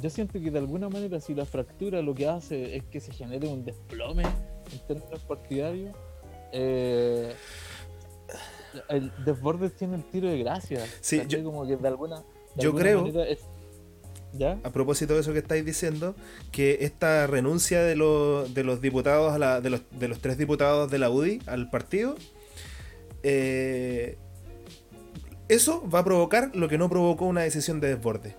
[0.00, 3.12] yo siento que de alguna manera, si la fractura lo que hace es que se
[3.12, 5.94] genere un desplome en términos partidarios,
[6.52, 7.34] eh,
[8.88, 10.86] el desborde tiene el tiro de gracia.
[11.00, 12.22] Sí, yo, como que de alguna.
[12.56, 13.04] yo creo.
[14.64, 16.14] A propósito de eso que estáis diciendo,
[16.52, 20.98] que esta renuncia de, los, de los diputados, de, los, de los tres diputados de
[20.98, 22.14] la UDI al partido,
[23.22, 24.16] eh,
[25.54, 28.34] eso va a provocar lo que no provocó una decisión de desborde.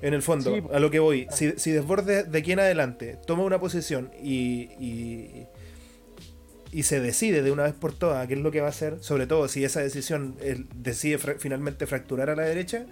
[0.00, 3.42] En el fondo, a lo que voy, si, si, desborde de aquí en adelante toma
[3.42, 5.46] una posición y, y,
[6.70, 8.98] y, se decide de una vez por todas qué es lo que va a hacer,
[9.00, 10.36] sobre todo si esa decisión
[10.76, 12.86] decide finalmente fracturar a la derecha,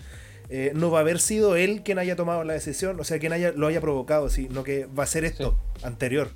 [0.48, 3.32] eh, no va a haber sido él quien haya tomado la decisión, o sea, quien
[3.32, 6.30] haya, lo haya provocado, sino que va a ser esto, anterior.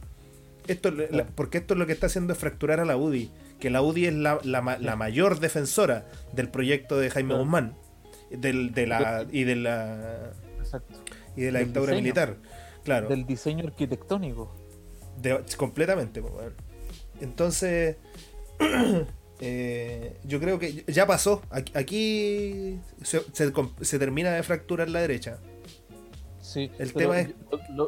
[0.67, 0.93] Esto,
[1.35, 4.07] porque esto es lo que está haciendo es fracturar a la UDI, que la UDI
[4.07, 7.77] es la, mayor defensora del proyecto de Jaime Guzmán
[8.31, 10.33] del, de la, y de la
[11.37, 12.37] y de la dictadura militar.
[12.85, 13.09] Claro.
[13.09, 14.55] Del diseño arquitectónico.
[15.57, 16.23] completamente.
[17.21, 17.97] Entonces,
[19.43, 21.43] Eh, yo creo que ya pasó.
[21.51, 25.39] Aquí se, termina de fracturar la derecha.
[26.51, 27.29] Sí, el tema es.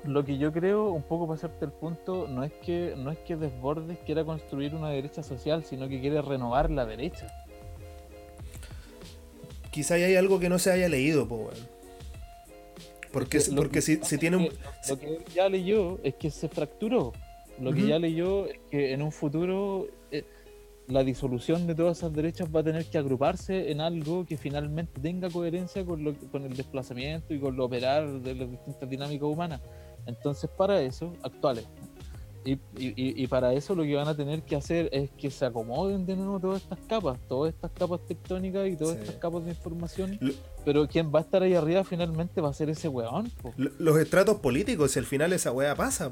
[0.04, 3.18] Lo, que yo creo, un poco para hacerte el punto, no es que no es
[3.18, 7.26] que Desbordes quiera construir una derecha social, sino que quiere renovar la derecha.
[9.72, 11.26] Quizá hay algo que no se haya leído,
[13.12, 14.48] Porque, porque si, tiene un.
[14.88, 17.12] Lo que ya leyó es que se fracturó.
[17.60, 19.88] Lo que ya leyó es que en un futuro.
[20.12, 20.24] Eh,
[20.88, 25.00] la disolución de todas esas derechas va a tener que agruparse en algo que finalmente
[25.00, 29.28] tenga coherencia con, lo, con el desplazamiento y con lo operar de las distintas dinámicas
[29.28, 29.60] humanas.
[30.06, 31.66] Entonces, para eso, actuales,
[32.44, 35.44] Y, y, y, para eso lo que van a tener que hacer es que se
[35.44, 39.50] acomoden de nuevo todas estas capas, todas estas capas tectónicas y todas estas capas de
[39.50, 40.18] información.
[40.64, 43.30] pero quien va a estar ahí arriba finalmente va a ser ese weón.
[43.56, 46.10] Los estratos políticos, si al final esa weá pasa.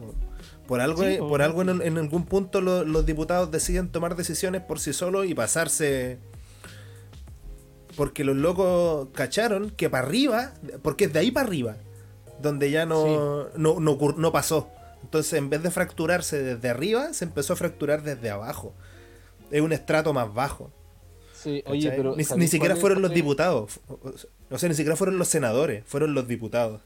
[0.68, 5.26] Por algo, por algo en, algún punto los diputados deciden tomar decisiones por sí solos
[5.26, 6.18] y pasarse.
[7.96, 11.76] Porque los locos cacharon que para arriba, porque es de ahí para arriba,
[12.40, 14.70] donde ya no, no, no, no pasó.
[15.02, 18.74] Entonces, en vez de fracturarse desde arriba, se empezó a fracturar desde abajo.
[19.50, 20.70] Es un estrato más bajo.
[21.32, 22.14] Sí, oye, pero.
[22.16, 23.80] Ni, siquiera fueron los diputados.
[24.50, 26.82] O sea, ni siquiera fueron los senadores, fueron los diputados.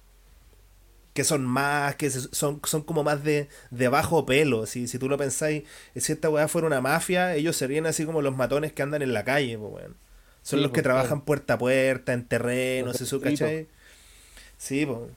[1.13, 4.67] Que son más, que son, son como más de, de bajo pelo.
[4.67, 8.23] Si, si tú lo pensáis, si esta weá fuera una mafia, ellos serían así como
[8.23, 9.87] los matones que andan en la calle, pues,
[10.43, 13.69] Son los que pues, trabajan puerta a puerta, en terreno, se su, ¿cachai?
[14.57, 15.11] Sí, pues.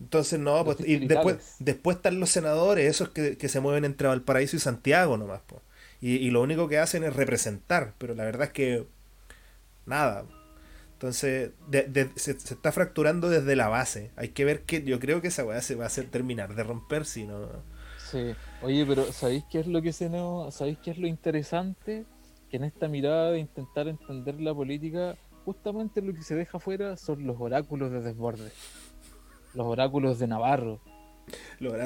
[0.00, 4.56] Entonces, no, pues, y después, después están los senadores, esos que, se mueven entre Valparaíso
[4.56, 5.62] y Santiago nomás, pues.
[6.00, 8.86] Y, lo único que hacen es representar, pero la verdad es que
[9.86, 10.26] nada.
[10.92, 11.52] Entonces,
[12.16, 14.10] se, está fracturando desde la base.
[14.16, 16.62] Hay que ver que yo creo que esa weá se va a hacer terminar de
[16.62, 17.48] romper si no.
[18.10, 22.04] Sí, oye, pero ¿sabéis qué es lo que se no, ¿sabéis qué es lo interesante?
[22.50, 26.98] Que en esta mirada de intentar entender la política, justamente lo que se deja afuera
[26.98, 28.50] son los oráculos de desborde
[29.54, 30.80] los oráculos de Navarro.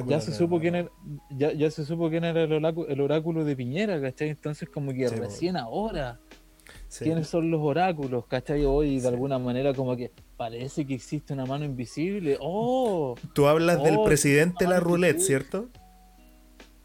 [0.07, 0.91] ya se supo quién era,
[1.31, 4.31] ya, ya, se supo quién era el oráculo, el oráculo de Piñera, ¿cachai?
[4.31, 6.19] Entonces como que recién ahora
[6.99, 8.65] quiénes son los oráculos, ¿cachai?
[8.65, 12.39] Hoy de alguna manera como que parece que existe una mano invisible.
[12.41, 13.15] ¡Oh!
[13.35, 15.69] Tú hablas del oh, presidente de la roulette, ¿cierto?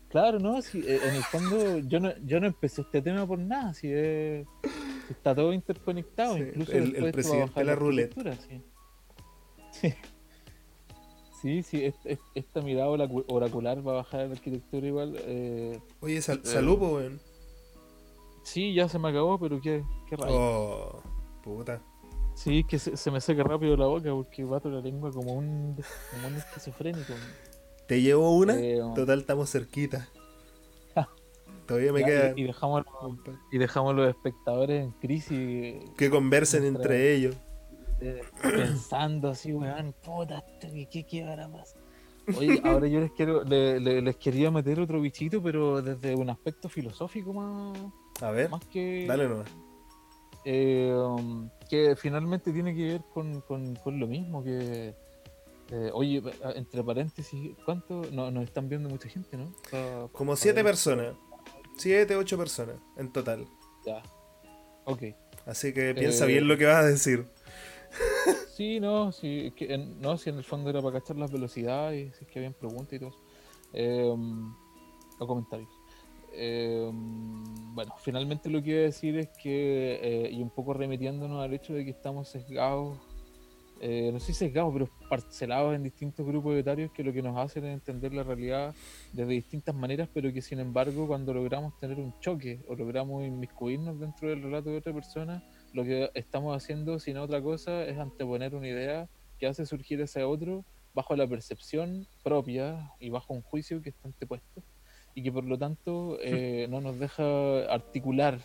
[0.10, 3.40] Claro, no, si, eh, en el fondo yo no, yo no empecé este tema por
[3.40, 3.92] nada, si,
[5.10, 8.14] está todo interconectado, incluso el, presidente de la roulette.
[9.72, 9.94] Sí.
[11.44, 11.94] Sí, sí,
[12.36, 15.18] esta mirada oracular va a bajar la arquitectura igual.
[15.26, 17.20] Eh, Oye, sal, eh, salud, weón.
[18.44, 20.34] Sí, ya se me acabó, pero qué, qué raro.
[20.34, 21.04] Oh,
[21.44, 21.82] puta.
[22.34, 25.76] Sí, que se, me seca rápido la boca porque bato la lengua como un,
[26.12, 27.14] como un esquizofrénico.
[27.90, 28.58] ¿Te llevo una?
[28.58, 30.08] Eh, Total, estamos cerquita.
[31.68, 32.32] Todavía me queda.
[32.38, 32.86] Y, dejamos,
[33.52, 35.76] y dejamos los espectadores en crisis.
[35.98, 37.36] Que conversen entre ellos
[38.42, 41.76] pensando así, weón, puta, ¿qué, qué más?
[42.38, 47.34] Oye, ahora yo les quiero, les quería meter otro bichito, pero desde un aspecto filosófico
[47.34, 47.78] más.
[48.22, 49.06] A ver, más que.
[49.08, 49.50] Dale nomás.
[50.46, 54.96] Eh, um, que finalmente tiene que ver con, con, con lo mismo, que.
[55.72, 56.22] Eh, oye,
[56.56, 58.04] entre paréntesis, ¿cuánto?
[58.12, 59.54] No, nos están viendo mucha gente, ¿no?
[60.12, 61.16] Como siete personas.
[61.78, 63.48] Siete, ocho personas en total.
[63.86, 64.04] Ya.
[64.86, 65.04] Ok.
[65.46, 67.26] Así que piensa eh, bien lo que vas a decir.
[68.56, 72.24] Sí, no, sí, que no, si en el fondo era para cachar las velocidades, si
[72.24, 73.20] es que habían preguntas y todo eso.
[73.74, 74.54] Em,
[75.20, 75.70] o comentarios.
[76.36, 77.44] Em,
[77.76, 81.54] bueno, finalmente lo que iba a decir es que, eh, y un poco remitiéndonos al
[81.54, 82.98] hecho de que estamos sesgados,
[83.82, 87.66] eh, no sé sesgados, pero parcelados en distintos grupos etarios que lo que nos hacen
[87.66, 88.74] es entender la realidad
[89.12, 94.00] desde distintas maneras, pero que sin embargo cuando logramos tener un choque o logramos inmiscuirnos
[94.00, 98.56] dentro del relato de otra persona, lo que estamos haciendo, sin otra cosa, es anteponer
[98.56, 99.10] una idea
[99.40, 104.08] que hace surgir ese otro bajo la percepción propia y bajo un juicio que está
[104.08, 104.62] antepuesto
[105.16, 108.40] y que por lo tanto eh, no nos deja articular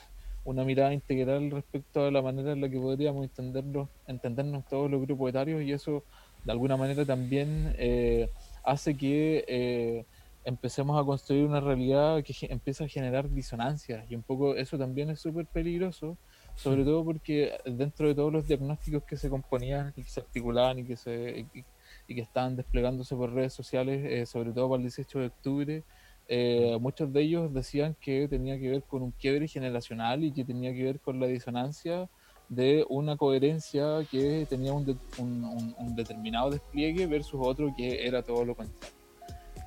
[0.44, 5.00] una mirada integral respecto a la manera en la que podríamos entenderlo, entendernos todos los
[5.02, 6.04] grupos etarios y eso
[6.44, 8.30] de alguna manera también eh,
[8.64, 10.04] hace que eh,
[10.44, 15.10] empecemos a construir una realidad que empieza a generar disonancias y un poco eso también
[15.10, 16.16] es súper peligroso
[16.58, 20.80] sobre todo porque dentro de todos los diagnósticos que se componían y que se articulaban
[20.80, 24.82] y que se y, que estaban desplegándose por redes sociales, eh, sobre todo para el
[24.82, 25.84] 18 de octubre,
[26.26, 30.44] eh, muchos de ellos decían que tenía que ver con un quiebre generacional y que
[30.44, 32.08] tenía que ver con la disonancia
[32.48, 38.56] de una coherencia que tenía un, un, determinado despliegue versus otro que era todo lo
[38.56, 38.96] contrario.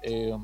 [0.03, 0.35] Eh,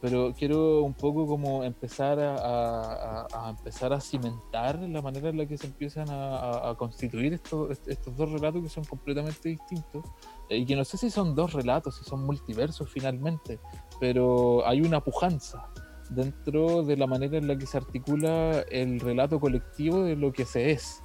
[0.00, 5.58] pero quiero un poco como empezar a, empezar a cimentar la manera en la que
[5.58, 10.04] se empiezan a, constituir estos, estos dos relatos que son completamente distintos.
[10.48, 13.58] Eh, y que no sé si son dos relatos, si son multiversos finalmente,
[13.98, 15.68] pero hay una pujanza
[16.10, 20.44] dentro de la manera en la que se articula el relato colectivo de lo que
[20.44, 21.02] se es.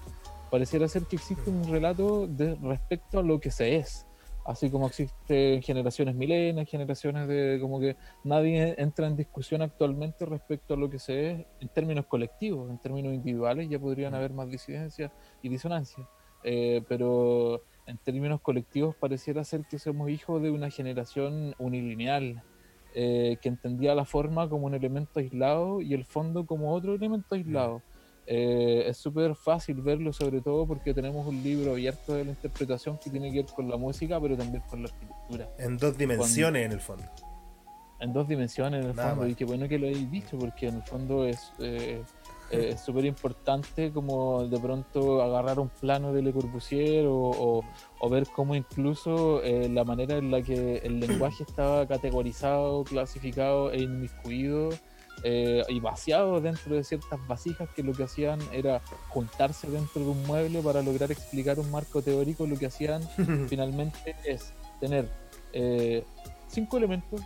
[0.52, 4.06] Pareciera ser que existe un relato de respecto a lo que se es
[4.46, 10.74] así como existen generaciones milenias, generaciones de como que nadie entra en discusión actualmente respecto
[10.74, 14.50] a lo que se es en términos colectivos, en términos individuales ya podrían haber más
[14.50, 16.08] disidencias y disonancias,
[16.44, 22.44] eh, pero en términos colectivos pareciera ser que somos hijos de una generación unilineal,
[22.96, 27.36] eh, que entendía la forma como un elemento aislado y el fondo como otro elemento
[27.36, 27.82] aislado.
[28.26, 32.98] Eh, es súper fácil verlo, sobre todo porque tenemos un libro abierto de la interpretación
[32.98, 35.50] que tiene que ver con la música, pero también con la arquitectura.
[35.58, 37.04] En dos dimensiones, en el fondo.
[38.00, 39.28] En dos dimensiones, en el fondo.
[39.28, 42.04] Y qué bueno que lo hayáis dicho, porque en el fondo es eh,
[42.54, 47.64] es súper importante como de pronto agarrar un plano de Le Corbusier o,
[48.00, 53.72] o, ver cómo incluso eh, la manera en la que el lenguaje estaba categorizado, clasificado
[53.72, 54.70] e inmiscuido
[55.24, 60.10] eh, y vaciado dentro de ciertas vasijas que lo que hacían era juntarse dentro de
[60.10, 63.02] un mueble para lograr explicar un marco teórico, lo que hacían
[63.48, 65.08] finalmente es tener
[65.54, 66.04] eh,
[66.48, 67.22] cinco elementos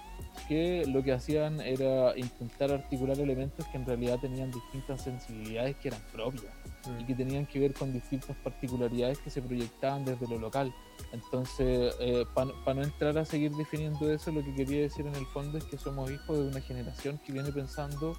[0.48, 5.90] que lo que hacían era intentar articular elementos que en realidad tenían distintas sensibilidades que
[5.90, 6.57] eran propias
[7.00, 10.74] y que tenían que ver con distintas particularidades que se proyectaban desde lo local.
[11.12, 15.26] Entonces, eh, para no entrar a seguir definiendo eso, lo que quería decir en el
[15.28, 18.16] fondo es que somos hijos de una generación que viene pensando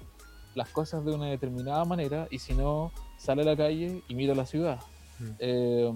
[0.55, 4.35] las cosas de una determinada manera y si no, sale a la calle y mira
[4.35, 4.79] la ciudad.
[5.39, 5.91] Eh,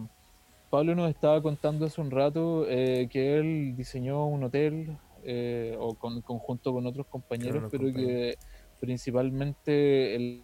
[0.69, 5.93] Pablo nos estaba contando hace un rato eh, que él diseñó un hotel eh, o
[5.93, 8.37] con, conjunto con otros compañeros, pero que
[8.83, 10.43] principalmente el,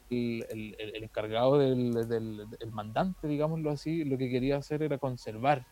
[1.04, 5.68] encargado del, del, mandante, digámoslo así, lo que quería hacer era conservar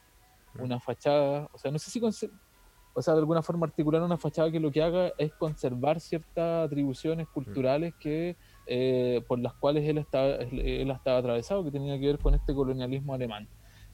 [0.59, 4.51] una fachada, o sea, no sé si o sea, de alguna forma articular una fachada
[4.51, 9.97] que lo que haga es conservar ciertas atribuciones culturales que eh, por las cuales él
[9.97, 13.47] estaba, él estaba atravesado, que tenía que ver con este colonialismo alemán.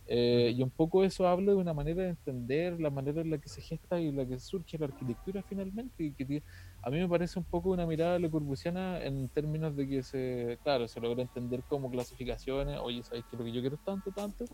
[0.07, 3.37] Eh, y un poco eso habla de una manera de entender la manera en la
[3.37, 6.03] que se gesta y la que surge la arquitectura finalmente.
[6.03, 6.43] Y que
[6.81, 10.59] a mí me parece un poco una mirada le corbusiana en términos de que se,
[10.63, 12.79] claro, se logra entender como clasificaciones.
[12.81, 14.45] Oye, ¿sabes que lo que yo quiero es tanto, tanto?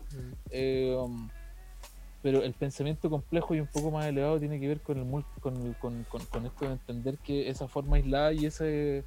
[0.50, 1.28] Eh, um,
[2.22, 5.74] pero el pensamiento complejo y un poco más elevado tiene que ver con, el, con,
[5.74, 9.04] con, con, esto de entender que esa forma aislada y ese,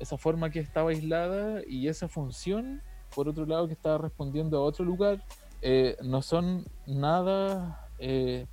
[0.00, 2.82] esa forma que estaba aislada y esa función,
[3.14, 5.22] por otro lado, que estaba respondiendo a otro lugar
[5.62, 8.46] eh, no son nada, eh,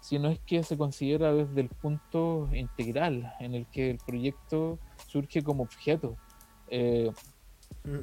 [0.00, 5.42] sino es que se considera desde el punto integral en el que el proyecto surge
[5.42, 6.16] como objeto.
[6.68, 7.10] Eh,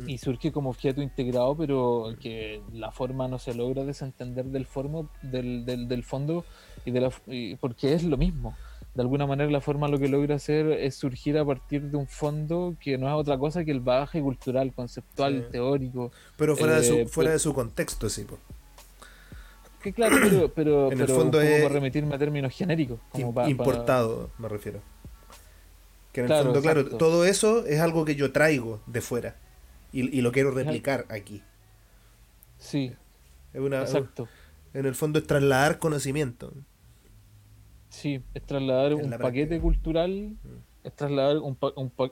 [0.06, 5.10] y surge como objeto integrado, pero que la forma no se logra desentender del, formo,
[5.24, 6.46] del, del, fondo
[6.86, 7.12] y de la,
[7.60, 8.56] porque es lo mismo
[8.94, 12.08] de alguna manera la forma lo que logra hacer es surgir a partir de un
[12.08, 16.12] fondo que no es otra cosa que el bagaje cultural, conceptual, teórico.
[16.36, 18.26] Pero fuera, de, su, eh, fuera de su contexto, sí.
[19.82, 23.00] Que claro, pero, pero, en el fondo es remitirme a términos genéricos.
[23.12, 24.82] Como importado, me refiero.
[26.12, 29.36] Que en el fondo, claro, todo eso es algo que yo traigo de fuera
[29.94, 31.42] y, y lo quiero replicar aquí.
[32.60, 32.94] Sí.
[33.54, 34.28] Es una, exacto.
[34.74, 36.54] En el fondo es trasladar conocimiento.
[37.92, 40.88] Sí, es trasladar un paquete cultural, mm.
[40.88, 41.58] es trasladar un,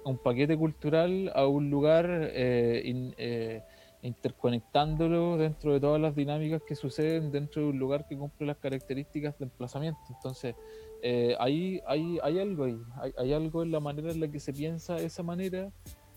[0.03, 3.63] un, paquete cultural a un lugar eh, eh,
[4.01, 8.57] interconectándolo dentro de todas las dinámicas que suceden dentro de un lugar que cumple las
[8.57, 10.01] características de emplazamiento.
[10.09, 10.53] Entonces,
[11.01, 14.41] eh, ahí hay, hay algo ahí, hay, hay, algo en la manera en la que
[14.41, 15.71] se piensa esa manera,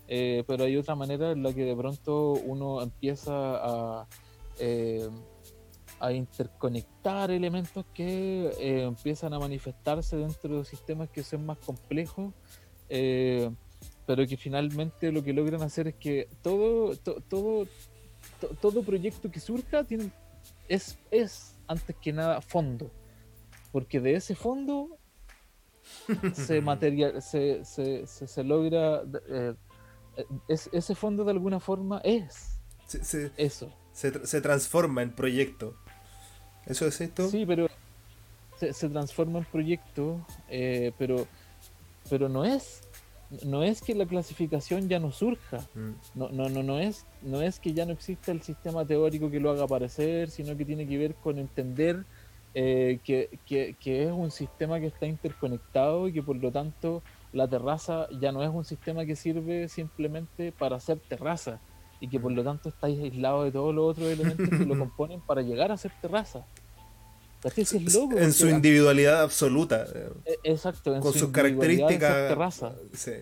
[0.05, 4.07] pero hay otra manera en la que de pronto uno empieza a
[6.03, 12.33] a interconectar elementos que eh, empiezan a manifestarse dentro de sistemas que son más complejos,
[12.89, 13.49] eh,
[14.05, 17.67] pero que finalmente lo que logran hacer es que todo, todo,
[18.59, 20.11] todo proyecto que surja tiene,
[20.67, 22.91] es, es, antes que nada, fondo,
[23.71, 24.97] porque de ese fondo
[26.33, 29.55] se, material, se, se, se, logra, eh,
[30.49, 32.59] ese fondo de alguna forma es
[33.37, 33.71] eso.
[33.93, 35.75] Se, transforma en proyecto.
[36.65, 37.29] ¿Eso es esto?
[37.29, 37.67] Sí, pero
[38.57, 41.27] se, transforma en proyecto, eh, pero,
[42.09, 42.81] pero no es
[43.43, 45.91] no es que la clasificación ya no surja, mm.
[46.15, 49.39] no, no, no, no, es, no es que ya no exista el sistema teórico que
[49.39, 52.03] lo haga aparecer, sino que tiene que ver con entender
[52.53, 57.01] eh, que, que, que, es un sistema que está interconectado y que por lo tanto
[57.31, 61.59] la terraza ya no es un sistema que sirve simplemente para hacer terraza,
[62.03, 65.21] y que por lo tanto estáis aislados de todos los otros elementos que lo componen
[65.21, 66.45] para llegar a ser terraza.
[67.55, 69.85] en su individualidad absoluta.
[70.25, 72.27] E, exacto, en con sus características.
[72.27, 72.75] Terraza.
[72.91, 73.13] Sí.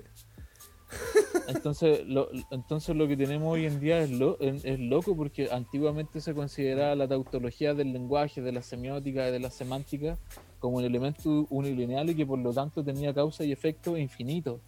[1.48, 6.20] Entonces lo, entonces lo que tenemos hoy en día es, lo, es loco porque antiguamente
[6.20, 10.18] se consideraba la tautología del lenguaje, de la semiótica, de la semántica
[10.58, 14.60] como un elemento unilineal y que por lo tanto tenía causa y efecto infinito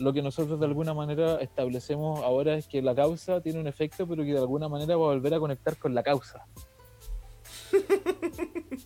[0.00, 4.06] lo que nosotros de alguna manera establecemos ahora es que la causa tiene un efecto,
[4.06, 6.46] pero que de alguna manera va a volver a conectar con la causa.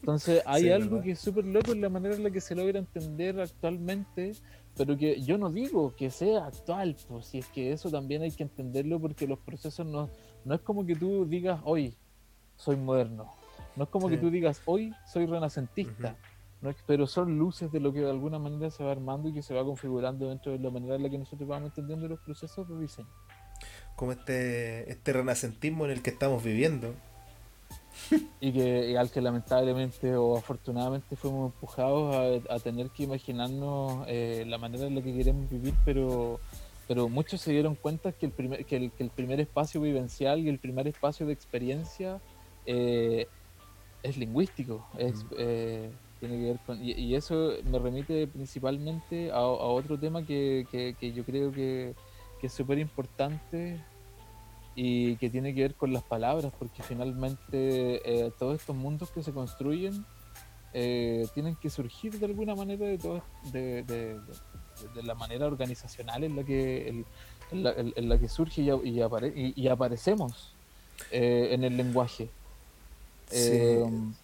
[0.00, 1.04] Entonces hay Sí, algo verdad.
[1.04, 4.32] que es súper loco en la manera en la que se logra entender actualmente,
[4.76, 8.30] pero que yo no digo que sea actual, pues si es que eso también hay
[8.30, 10.10] que entenderlo porque los procesos no,
[10.44, 11.94] no es como que tú digas hoy
[12.56, 13.32] soy moderno,
[13.76, 14.14] no es como Sí.
[14.16, 16.16] que tú digas hoy soy renacentista,
[16.64, 19.42] no pero son luces de lo que de alguna manera se va armando y que
[19.42, 22.68] se va configurando dentro de la manera en la que nosotros vamos entendiendo los procesos
[22.68, 23.08] de diseño.
[23.96, 26.94] Como este, este renacentismo en el que estamos viviendo.
[28.40, 34.04] y que y al que lamentablemente o afortunadamente fuimos empujados a, a tener que imaginarnos
[34.08, 36.40] eh, la manera en la que queremos vivir, pero
[36.88, 40.40] pero muchos se dieron cuenta que el primer, que el, que el primer espacio vivencial
[40.40, 42.20] y el primer espacio de experiencia
[42.66, 43.26] eh,
[44.02, 45.28] es lingüístico, es, Mm.
[45.38, 45.90] eh,
[46.26, 50.66] tiene que ver con, y, y eso me remite principalmente a, a otro tema que,
[50.70, 51.94] que- que yo creo que,
[52.40, 53.78] que es súper importante
[54.76, 59.22] y que tiene que ver con las palabras, porque finalmente eh, todos estos mundos que
[59.22, 60.04] se construyen
[60.72, 63.22] eh, tienen que surgir de alguna manera de, todo,
[63.52, 67.04] de, de- de- de la manera organizacional en la que, el-
[67.52, 70.52] en la, en- la que surge y, y apare- y- y aparecemos
[71.12, 72.28] eh, en el lenguaje.
[73.30, 74.23] Sí.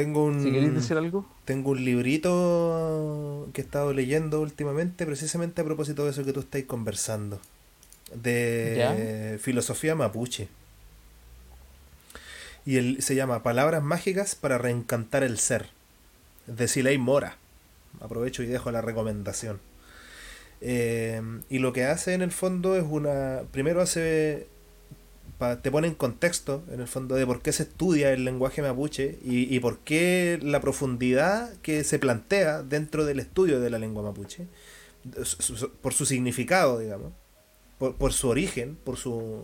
[0.00, 5.60] Tengo un, si queréis decir algo, tengo un librito que he estado leyendo últimamente, precisamente
[5.60, 7.38] a propósito de eso que tú estáis conversando.
[8.14, 10.48] De filosofía mapuche.
[12.64, 15.68] Y el, se llama Palabras mágicas para reencantar el ser.
[16.46, 17.36] De Siley Mora.
[18.00, 19.60] Aprovecho y dejo la recomendación.
[20.62, 21.20] Eh,
[21.50, 23.42] y lo que hace en el fondo es una.
[23.52, 24.46] Primero hace.
[25.40, 28.62] Pa- te pone en contexto, en el fondo, de por qué se estudia el lenguaje
[28.62, 33.80] mapuche y, y por qué la profundidad que se plantea dentro del estudio de la
[33.80, 34.46] lengua mapuche,
[35.80, 37.12] por su significado, digamos,
[37.78, 39.42] por, por su origen, por su,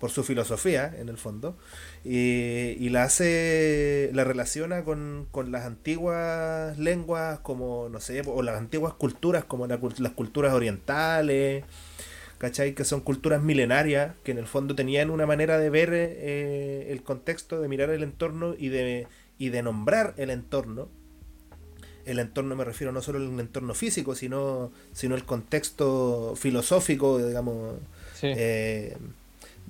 [0.00, 1.56] por su filosofía, en el fondo,
[2.04, 8.42] y, y la hace, la relaciona con, con las antiguas lenguas, como, no sé, o
[8.42, 11.64] las antiguas culturas, como la las culturas orientales,
[12.38, 12.74] ¿cachai?
[12.74, 17.02] Que son culturas milenarias, que en el fondo tenían una manera de ver eh, el
[17.02, 19.06] contexto, de mirar el entorno y de,
[19.38, 20.88] y de nombrar el entorno.
[22.04, 27.74] El entorno me refiero no solo al entorno físico, sino, sino el contexto filosófico, digamos,
[28.14, 28.96] sí, eh,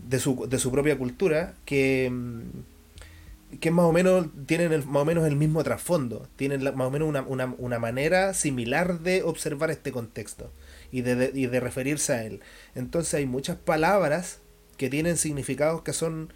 [0.08, 5.02] de, su, de su propia cultura, que, mm, que más o menos tienen el- más
[5.02, 9.00] o menos el mismo trasfondo, tienen la- más o menos una, una, una manera similar
[9.00, 10.50] de observar este contexto
[10.98, 12.40] y de, de- y de referirse a él.
[12.74, 14.40] Entonces hay muchas palabras
[14.76, 16.32] que tienen significados que son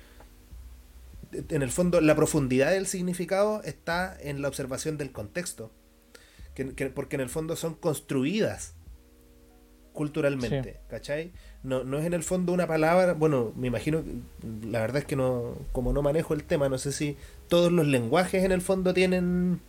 [1.33, 5.71] en el fondo la profundidad del significado está en la observación del contexto
[6.55, 8.75] que, que- porque en el fondo son construidas
[9.93, 11.33] culturalmente, ¿cachai?
[11.63, 14.15] No, no es en el fondo una palabra, bueno, me imagino, que-
[14.67, 17.17] la verdad es que no, como no manejo el tema, no sé si
[17.49, 19.61] todos los lenguajes en el fondo tienen,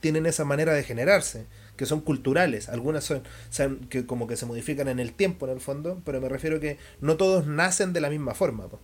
[0.00, 1.46] tienen esa manera de generarse,
[1.78, 5.52] que son culturales, algunas son, son que como que se modifican en el tiempo en
[5.54, 8.68] el fondo, pero me refiero que no todos nacen de la misma forma.
[8.68, 8.78] po.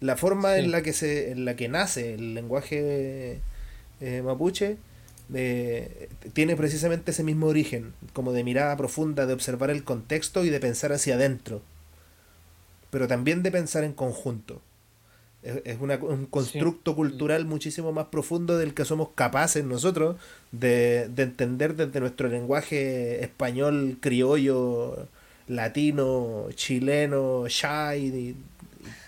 [0.00, 0.60] La forma Sí.
[0.60, 3.40] en la que se, en la que nace el lenguaje
[4.00, 4.76] eh, mapuche
[5.34, 10.50] eh, tiene precisamente ese mismo origen, como de mirada profunda, de observar el contexto y
[10.50, 11.62] de pensar hacia adentro,
[12.90, 14.60] pero también de pensar en conjunto.
[15.46, 20.16] Es, es una- un constructo cultural muchísimo más profundo del que somos capaces nosotros
[20.52, 25.06] de, de entender desde nuestro lenguaje español, criollo,
[25.48, 28.36] latino, chileno, shai y,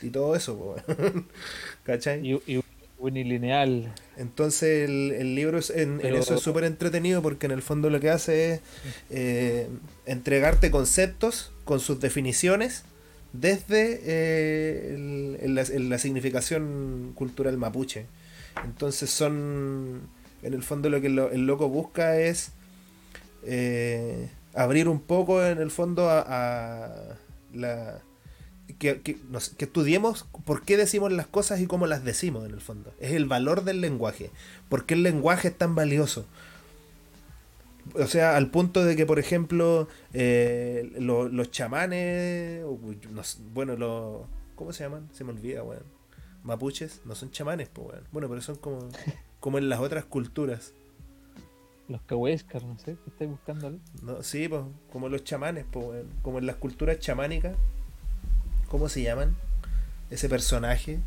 [0.07, 0.77] y todo eso.
[1.85, 2.27] ¿Cachai?
[2.27, 2.61] y, y
[2.99, 3.93] unilineal.
[4.17, 8.01] Entonces el, el libro es- en, eso es súper entretenido porque en el fondo lo
[8.01, 8.61] que hace es
[9.11, 9.69] eh,
[10.07, 12.85] entregarte conceptos con sus definiciones
[13.33, 18.07] desde eh, el- el- la, la significación cultural mapuche.
[18.65, 20.01] Entonces son,
[20.43, 22.53] en el fondo lo que lo- el loco busca es
[23.45, 27.17] eh, abrir un poco en el fondo a,
[27.55, 28.01] la...
[28.79, 32.47] Que, que, no sé, que estudiemos por qué decimos las cosas y cómo las decimos
[32.47, 32.93] en el fondo.
[33.01, 34.31] Es el valor del lenguaje.
[34.69, 36.27] ¿Por qué el lenguaje es tan valioso?
[37.95, 44.23] O sea, al punto de que, por ejemplo, eh, lo- los chamanes, sé, bueno, los...
[44.57, 45.09] ¿Cómo se llaman?
[45.13, 45.83] Se me olvida, weón.
[46.45, 48.05] Mapuches, no son chamanes, pues, weón.
[48.13, 48.79] Bueno, pero son como,
[49.41, 50.73] como en las otras culturas.
[51.89, 53.75] Los cahuescas, no sé, ¿qué estáis buscando?
[54.03, 54.63] No, sí, pues,
[54.93, 56.07] como los chamanes, pues, weón.
[56.23, 57.57] Como en las culturas chamánicas.
[58.69, 59.35] ¿Cómo se llaman?
[60.11, 61.01] Ese personaje.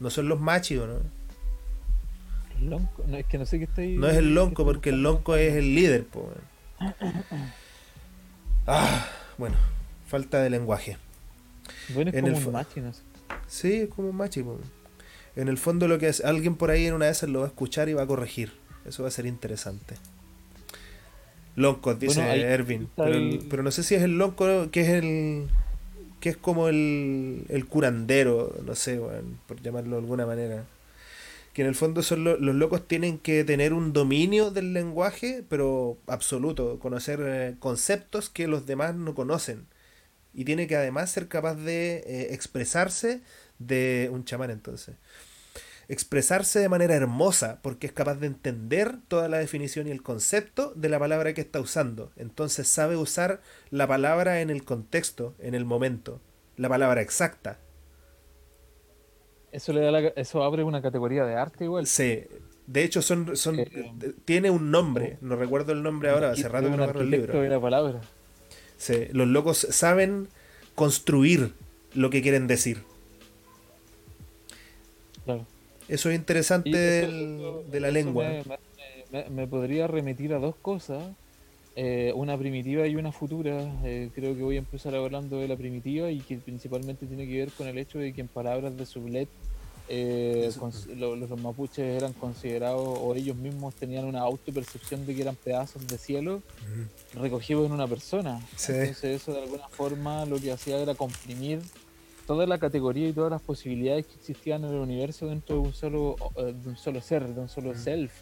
[0.00, 0.98] No son los machis, ¿o ¿no?
[2.60, 3.04] ¿El lonco?
[3.06, 3.98] No, es que no sé qué estáis.
[3.98, 6.94] No es el lonco, porque el lonco es el líder, weón.
[8.68, 9.54] Ah, bueno,
[10.08, 10.96] falta de lenguaje.
[11.94, 13.02] Bueno, es en como el un machi, no sé.
[13.46, 14.58] Sí, es como un machi, po.
[15.36, 17.44] En el fondo lo que es, alguien por ahí en una de esas lo va
[17.44, 18.52] a escuchar y va a corregir.
[18.84, 19.94] Eso va a ser interesante.
[21.54, 22.88] Loncos, dice Ervin.
[22.96, 25.48] Pero, no sé si es el lonco que es el.
[26.20, 29.00] que es como el, el curandero, no sé,
[29.46, 30.64] por llamarlo de alguna manera.
[31.56, 35.96] Que en el fondo son los locos tienen que tener un dominio del lenguaje, pero
[36.06, 39.66] absoluto, conocer eh, conceptos que los demás no conocen.
[40.34, 43.22] Y tiene que además ser capaz de eh, expresarse
[43.58, 44.96] de un chamán entonces
[45.88, 50.74] expresarse de manera hermosa, porque es capaz de entender toda la definición y el concepto
[50.74, 52.12] de la palabra que está usando.
[52.16, 53.40] Entonces sabe usar
[53.70, 56.20] la palabra en el contexto, en el momento,
[56.56, 57.60] la palabra exacta.
[59.56, 61.86] Eso, le da eso abre una categoría de arte igual.
[61.86, 62.24] Sí.
[62.66, 63.94] De hecho, son, son eh,
[64.26, 65.16] tiene un nombre.
[65.22, 67.42] No recuerdo el nombre ahora, hace rato que no agarro el libro.
[67.42, 68.02] la palabra.
[68.76, 69.06] Sí.
[69.12, 70.28] Los locos saben
[70.74, 71.54] construir
[71.94, 72.82] lo que quieren decir.
[75.24, 75.46] Claro.
[75.88, 78.28] Eso es interesante de la lengua.
[79.30, 81.02] Me, podría remitir a dos cosas,
[81.76, 83.72] eh, una primitiva y una futura.
[83.84, 87.38] Eh, creo que voy a empezar hablando de la primitiva y que principalmente tiene que
[87.38, 89.30] ver con el hecho de que en palabras de Sublet
[89.88, 90.50] eh,
[90.96, 95.98] los, mapuches eran considerados o ellos mismos tenían una autopercepción de que eran pedazos de
[95.98, 96.42] cielo
[97.14, 98.40] recogidos en una persona.
[98.50, 101.60] Entonces eso de alguna forma lo que hacía era comprimir
[102.26, 105.72] toda la categoría y todas las posibilidades que existían en el universo dentro de un
[105.72, 108.12] solo, eh, de un solo ser, de un solo self,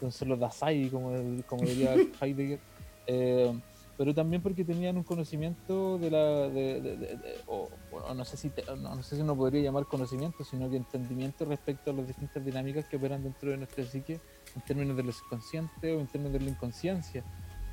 [0.00, 1.12] de un solo Dasai, como,
[1.46, 2.58] como diría Heidegger.
[3.06, 3.52] Eh,
[3.96, 6.48] pero también porque tenían un conocimiento de la.
[6.48, 7.68] De, o,
[8.14, 11.94] no, sé si no, sé si uno podría llamar conocimiento, sino que entendimiento respecto a
[11.94, 14.20] las distintas dinámicas que operan dentro de nuestra psique
[14.54, 17.24] en términos de lo subconsciente o en términos de la inconsciencia.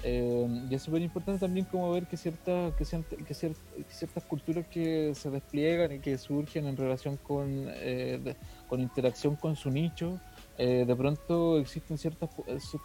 [0.05, 2.85] Eh, y es súper importante también como ver que, cierta, que,
[3.25, 8.35] que, ciertas culturas que se despliegan y que surgen en relación con, eh,
[8.67, 10.19] con interacción con su nicho,
[10.57, 12.29] eh, de pronto existen ciertas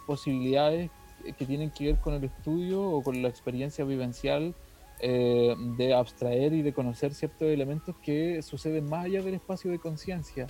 [0.07, 0.89] posibilidades
[1.37, 4.53] que tienen que ver con el estudio o con la experiencia vivencial
[5.01, 10.47] de abstraer y de conocer ciertos elementos que suceden más allá del espacio de conciencia.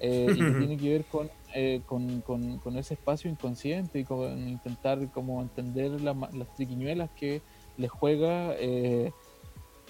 [0.00, 4.38] y que tiene que ver con eh, con, con, con, ese espacio inconsciente y con
[4.48, 7.42] intentar como entender las triquiñuelas que
[7.76, 9.10] le juega eh,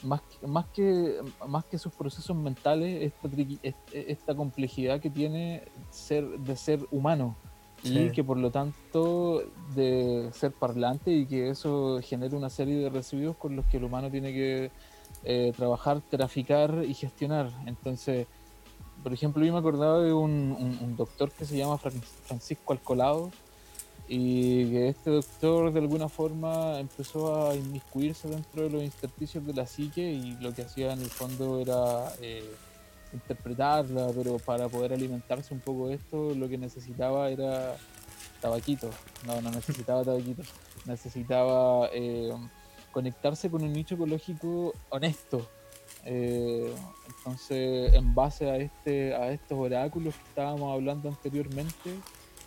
[0.03, 1.17] más, más, que,
[1.47, 7.37] más que sus procesos mentales, esta, esta complejidad que tiene ser, de ser humano
[7.83, 9.43] y que por lo tanto
[9.75, 13.85] de ser parlante y que eso genera una serie de residuos con los que el
[13.85, 14.71] humano tiene que
[15.25, 17.51] eh, trabajar, traficar y gestionar.
[17.67, 18.27] Entonces,
[19.03, 23.31] por ejemplo, yo me acordaba de un, doctor que se llama Francisco Alcolado
[24.09, 29.55] y que este doctor de alguna forma empezó a inmiscuirse dentro de los intersticios de
[29.55, 32.45] la psique y lo que hacía en el fondo era eh,
[33.13, 37.77] interpretarla, pero para poder alimentarse un poco de esto lo que necesitaba era
[38.41, 38.91] tabaquito,
[39.27, 40.43] no, no necesitaba tabaquito,
[40.87, 42.33] necesitaba eh,
[42.93, 45.47] conectarse con un nicho ecológico honesto,
[46.05, 46.73] eh,
[47.09, 51.95] entonces, en base a este a estos oráculos que estábamos hablando anteriormente,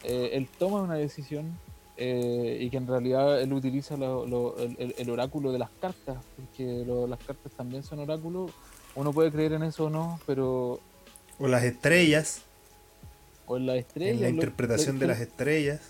[0.03, 1.57] eh, él toma una decisión
[1.97, 7.51] eh, y que en realidad él utiliza el, oráculo de las cartas, porque las cartas
[7.53, 8.51] también son oráculos.
[8.95, 10.79] Uno puede creer en eso o no, pero...
[11.39, 12.43] O las estrellas.
[13.47, 14.21] O en las estrellas.
[14.21, 15.81] la interpretación de las estrellas.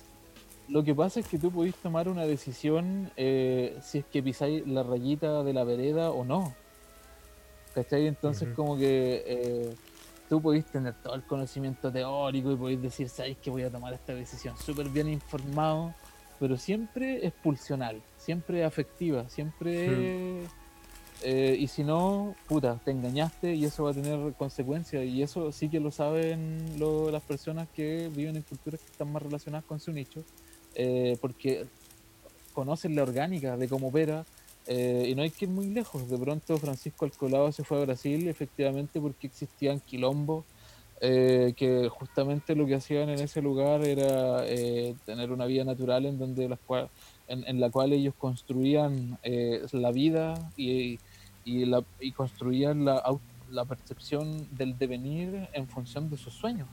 [0.70, 4.84] Lo que pasa es que tú podés tomar una decisión si es que pisáis la
[4.84, 6.56] rayita de la vereda o no.
[7.76, 8.08] ¿Cachai?
[8.08, 9.76] Entonces como que eh,
[10.30, 13.94] tú podéis tener todo el conocimiento teórico y podéis decir, sabéis que voy a tomar
[13.94, 15.94] esta decisión súper bien informado,
[16.40, 20.44] pero siempre es pulsional, siempre afectiva, siempre...
[21.24, 25.06] Eh, y si no, puta, te engañaste y eso va a tener consecuencias.
[25.06, 26.80] Y eso sí que lo saben
[27.12, 30.24] las personas que viven en culturas que están más relacionadas con su nicho,
[30.76, 31.66] eh, porque
[32.54, 34.26] conocen la orgánica de cómo opera,
[34.66, 36.10] eh, y no hay que ir muy lejos.
[36.10, 40.46] De pronto Francisco Alcolado se fue a Brasil efectivamente porque existían quilombos
[41.02, 46.06] eh, que justamente lo que hacían en ese lugar era eh, tener una vida natural
[46.06, 46.60] en donde las
[47.28, 51.00] en, la cual ellos construían la vida y,
[51.44, 53.04] y, la, y construían la,
[53.50, 56.68] la percepción del devenir en función de sus sueños.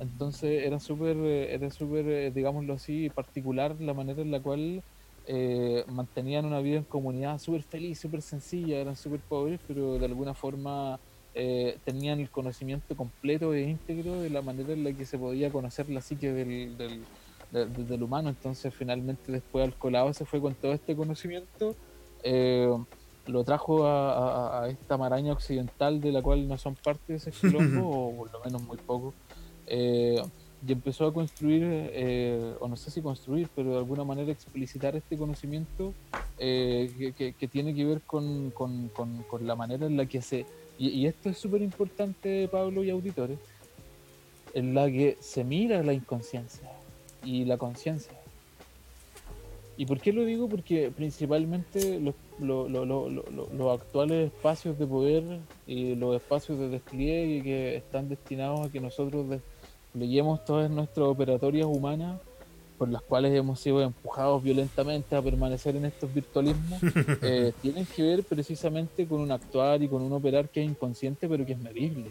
[0.00, 4.82] Entonces era súper, era súper, digámoslo así, particular la manera en la cual
[5.26, 10.06] eh, mantenían una vida en comunidad súper feliz, súper sencilla, eran súper pobres, pero de
[10.06, 10.98] alguna forma
[11.34, 15.50] eh, tenían el conocimiento completo e íntegro de la manera en la que se podía
[15.50, 16.76] conocer la psique del,
[17.50, 18.28] del, humano.
[18.28, 21.74] Entonces, finalmente, después al colado se fue con todo este conocimiento.
[22.22, 22.68] Eh,
[23.26, 27.88] lo trajo a, esta maraña occidental de la cual no son parte de ese quilombo,
[28.08, 29.14] o por lo menos muy poco.
[29.66, 30.20] Eh,
[30.66, 34.96] y empezó a construir, eh, o no sé si construir, pero de alguna manera explicitar
[34.96, 35.92] este conocimiento
[36.38, 40.46] eh, que, tiene que ver con, con, con, la manera en la que se...
[40.78, 43.38] Y, esto es súper importante, Pablo y auditores,
[44.54, 46.70] en la que se mira la inconsciencia
[47.22, 48.14] y la conciencia.
[49.76, 50.48] ¿Y por qué lo digo?
[50.48, 55.22] Porque principalmente los, los actuales espacios de poder
[55.66, 59.26] y los espacios de despliegue que están destinados a que nosotros
[59.94, 62.20] leyemos todas nuestras operatorias humanas
[62.78, 66.80] por las cuales hemos sido empujados violentamente a permanecer en estos virtualismos,
[67.22, 71.28] eh, tienen que ver precisamente con un actuar y con un operar que es inconsciente
[71.28, 72.10] pero que es medible.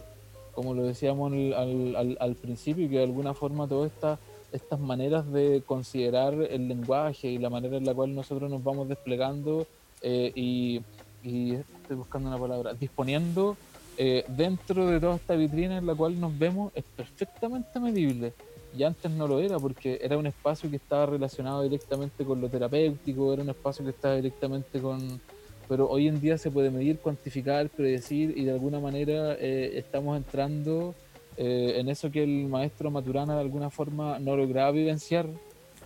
[0.53, 4.19] Como lo decíamos al, al, al principio, que de alguna forma todas estas
[4.53, 8.88] estas maneras de considerar el lenguaje y la manera en la cual nosotros nos vamos
[8.88, 9.65] desplegando
[10.04, 10.82] eh, y,
[11.24, 13.56] estoy buscando una palabra, disponiendo
[13.97, 18.34] eh, dentro de toda esta vitrina en la cual nos vemos es perfectamente medible.
[18.78, 22.49] Y antes no lo era porque era un espacio que estaba relacionado directamente con lo
[22.49, 25.22] terapéutico, era un espacio que estaba directamente con...
[25.70, 30.18] Pero hoy en día se puede medir, cuantificar, predecir y de alguna manera eh, estamos
[30.18, 30.93] entrando
[31.38, 35.28] eh, en eso que el maestro Maturana de alguna forma no lograba vivenciar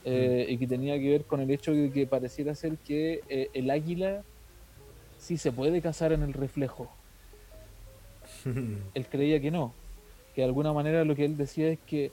[0.09, 0.51] mm.
[0.51, 4.23] y que tenía que ver con el hecho de que pareciera ser que el águila
[5.19, 6.89] sí se puede cazar en el reflejo
[8.93, 9.73] él creía que no,
[10.35, 12.11] que de alguna manera lo que él decía es que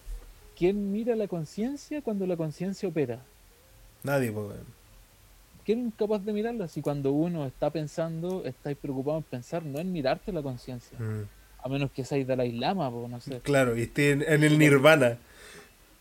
[0.57, 3.20] ¿quién mira la conciencia cuando la conciencia opera?
[4.03, 4.57] Nadie, pues.
[5.64, 6.68] ¿Quién es capaz de mirarla?
[6.68, 10.99] Si cuando uno está pensando, estáis preocupado en pensar, no en mirarte la conciencia.
[10.99, 11.22] Mm.
[11.62, 13.40] A menos que seáis Dalai Lama, pues, no sé.
[13.40, 15.16] Claro, y esté en, el nirvana.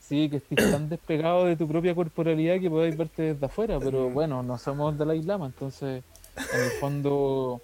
[0.07, 4.09] Sí, que estés tan despegado de tu propia corporalidad que podáis verte desde afuera, pero
[4.09, 4.13] mm.
[4.13, 6.03] bueno, no somos Dalai Lama, entonces
[6.35, 7.61] en el fondo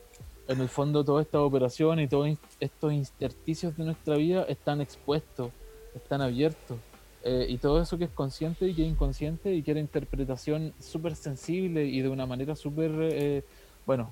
[0.48, 2.30] en el fondo toda esta operación y todos
[2.60, 5.52] estos intersticios de nuestra vida están expuestos,
[5.94, 6.78] están abiertos.
[7.24, 10.74] Eh, y todo eso que es consciente y que es inconsciente y que era interpretación
[10.80, 13.44] súper sensible y de una manera súper, eh,
[13.86, 14.12] bueno,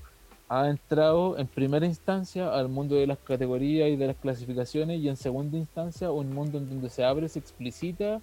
[0.49, 5.09] ha entrado en primera instancia al mundo de las categorías y de las clasificaciones y
[5.09, 8.21] en segunda instancia un mundo en donde se abre, se explicita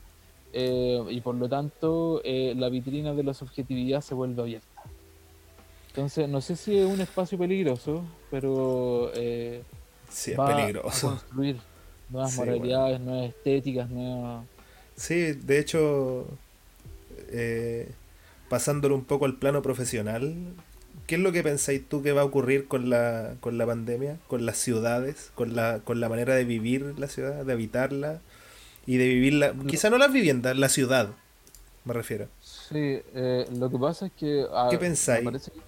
[0.53, 4.75] eh, y por lo tanto la vitrina de la subjetividad se vuelve abierta.
[5.95, 9.63] Entonces, no sé si es un espacio peligroso, pero eh,
[10.09, 11.07] sí, es peligroso.
[11.07, 11.57] A construir
[12.11, 14.45] nuevas moralidades, nuevas estéticas, nuevas...
[14.97, 16.27] Sí, de hecho,
[17.29, 17.93] eh,
[18.49, 20.35] pasándolo un poco al plano profesional,
[21.07, 24.19] ¿qué es lo que pensáis tú que va a ocurrir con la, con la pandemia,
[24.27, 28.21] con las ciudades, con la, con la manera de vivir la ciudad, de habitarla
[28.87, 31.11] y de vivirla, quizá no las viviendas, la ciudad,
[31.85, 32.29] me refiero?
[32.41, 34.47] Sí, eh, lo que pasa es que.
[34.71, 35.25] ¿Qué pensáis?
[35.25, 35.59] Me parece que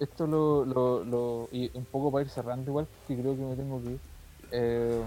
[0.00, 3.54] esto, lo, lo, lo, Y un poco para ir cerrando, igual, que creo que me
[3.54, 3.98] tengo que ir.
[4.50, 5.02] Eh,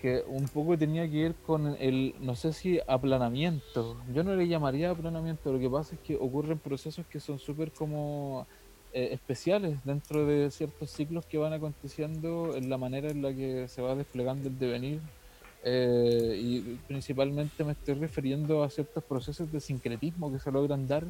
[0.00, 3.96] que un poco tenía que ver con el, no sé si aplanamiento.
[4.14, 7.70] Yo no le llamaría aplanamiento, lo que pasa es que ocurren procesos que son súper
[7.70, 8.46] como
[8.92, 13.68] eh, especiales dentro de ciertos ciclos que van aconteciendo en la manera en la que
[13.68, 15.00] se va desplegando el devenir
[15.62, 21.04] eh, y principalmente me estoy refiriendo a ciertos procesos de sincretismo que se logran dar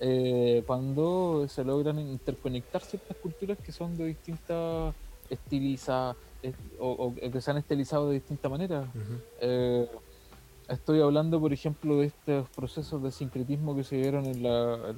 [0.00, 4.94] eh, cuando se logran interconectar ciertas culturas que son de distintas
[5.28, 6.16] estilizadas
[6.78, 8.86] o, que se han estilizado de distinta manera.
[9.40, 9.88] Eh,
[10.68, 14.94] estoy hablando, por ejemplo, de estos procesos de sincretismo que se dieron en la,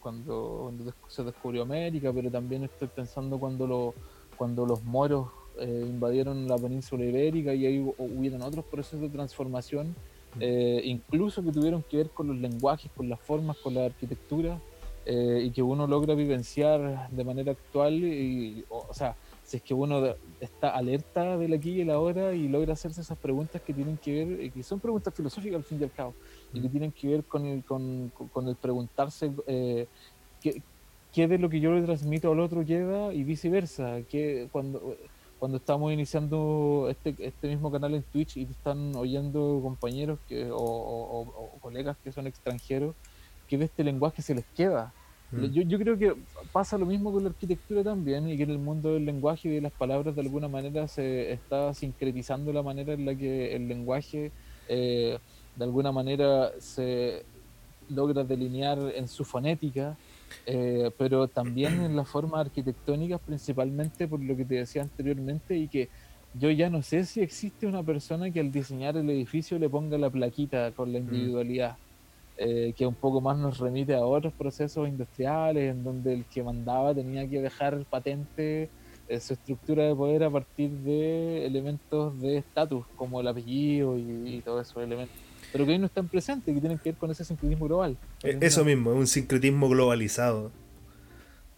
[0.00, 0.72] cuando,
[1.08, 3.94] se descubrió América, pero también estoy pensando cuando, lo,
[4.36, 5.28] cuando los moros
[5.58, 9.94] eh, invadieron la península ibérica y ahí hubieron otros procesos de transformación,
[10.40, 14.60] eh, incluso que tuvieron que ver con los lenguajes, con las formas, con la arquitectura,
[15.04, 19.16] eh, y que uno logra vivenciar de manera actual, y, o, sea,
[19.48, 23.16] si es que uno está alerta del aquí y el ahora y logra hacerse esas
[23.16, 26.14] preguntas que tienen que ver, y que son preguntas filosóficas al fin y al cabo,
[26.52, 30.62] y que tienen que ver con el, con, con el preguntarse qué,
[31.14, 34.96] qué de lo que yo le transmito al otro queda y viceversa, que cuando
[35.38, 40.48] cuando estamos iniciando este, este mismo canal en Twitch y te están oyendo compañeros que,
[40.52, 42.94] o, colegas que son extranjeros,
[43.46, 44.92] que de este lenguaje se les queda.
[45.30, 45.44] Mm.
[45.46, 46.14] Yo, yo, creo que
[46.52, 49.52] pasa lo mismo con la arquitectura también y que en el mundo del lenguaje y
[49.52, 53.68] de las palabras de alguna manera se está sincretizando la manera en la que el
[53.68, 54.32] lenguaje
[54.68, 55.18] eh,
[55.56, 57.24] de alguna manera se
[57.90, 59.96] logra delinear en su fonética
[60.46, 65.68] eh, pero también en las formas arquitectónicas, principalmente por lo que te decía anteriormente, y
[65.68, 65.88] que
[66.34, 69.98] yo ya no sé si existe una persona que al diseñar el edificio le ponga
[69.98, 71.74] la plaquita con la mm.
[72.40, 76.40] Eh, que un poco más nos remite a otros procesos industriales, en donde el que
[76.40, 78.70] mandaba tenía que dejar patente
[79.08, 84.40] eh, su estructura de poder a partir de elementos de estatus, como el apellido y,
[84.44, 85.16] todos esos elementos.
[85.50, 87.96] Pero que hoy no están presentes, que tienen que ver con ese sincretismo global.
[88.22, 90.52] Eh, eso mismo, es un sincretismo globalizado.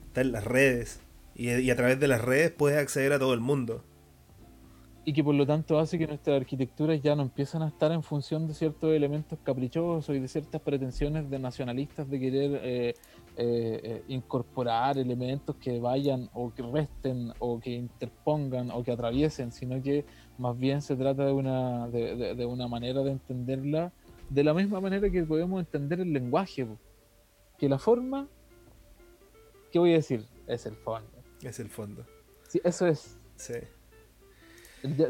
[0.06, 1.00] Está en las redes.
[1.34, 3.84] y a través de las redes puedes acceder a todo el mundo
[5.04, 8.02] y que por lo tanto hace que nuestras arquitecturas ya no empiezan a estar en
[8.02, 12.94] función de ciertos elementos caprichosos y de ciertas pretensiones de nacionalistas de querer eh, eh,
[13.36, 19.82] eh, incorporar elementos que vayan o que resten o que interpongan o que atraviesen, sino
[19.82, 20.04] que
[20.36, 23.92] más bien se trata de una, de, una manera de entenderla
[24.28, 26.66] de la misma manera que podemos entender el lenguaje,
[27.58, 28.28] que la forma,
[29.72, 30.26] ¿qué voy a decir?
[30.46, 31.10] Es el fondo.
[31.42, 32.04] Es el fondo.
[32.48, 33.18] Sí, eso es.
[33.36, 33.54] Sí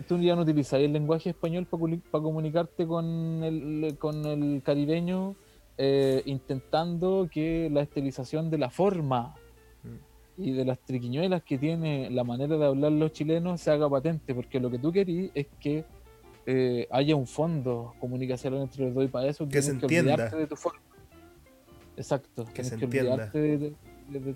[0.06, 5.36] tú ya no utilizas el lenguaje español para comunicarte con el, con el caribeño
[5.78, 9.34] eh, intentando que la estilización de la forma
[9.82, 10.42] mm.
[10.42, 14.34] y de las triquiñuelas que tiene la manera de hablar los chilenos se haga patente,
[14.34, 15.84] porque lo que tú querís es que
[16.46, 20.28] eh, haya un fondo comunicacional entre los dos y para eso que se entienda.
[20.28, 20.80] de tu forma.
[21.96, 23.28] Exacto, que se entienda.
[23.28, 23.74] de, de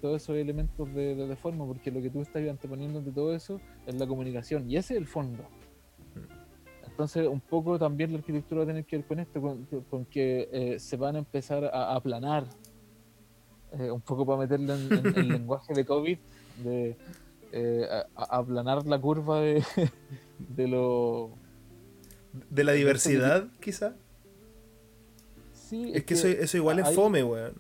[0.01, 3.61] todos esos elementos de, de, forma, porque lo que tú estás anteponiendo de todo eso
[3.87, 5.45] es la comunicación, y ese es el fondo.
[6.87, 9.41] Entonces, un poco también la arquitectura va a tener que ver con esto,
[9.91, 12.47] con, que eh, se van a empezar a aplanar,
[13.73, 16.19] eh, un poco para meterle en, el lenguaje de COVID,
[16.63, 16.97] de
[17.51, 19.65] eh, aplanar la curva de,
[20.39, 21.33] de lo...
[22.51, 23.97] De la diversidad, quizá.
[25.53, 27.55] Sí, es, que, eso, igual es fome, weón.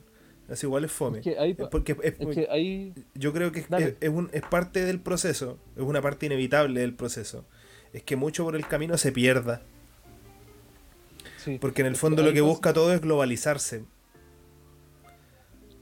[0.49, 1.22] Es igual es fome.
[1.70, 1.97] porque
[3.14, 3.66] yo creo que es,
[4.01, 7.47] es, parte del proceso, es una parte inevitable del proceso.
[7.92, 9.62] Es que mucho por el camino se pierda.
[11.61, 13.84] porque en el fondo lo que busca todo es globalizarse.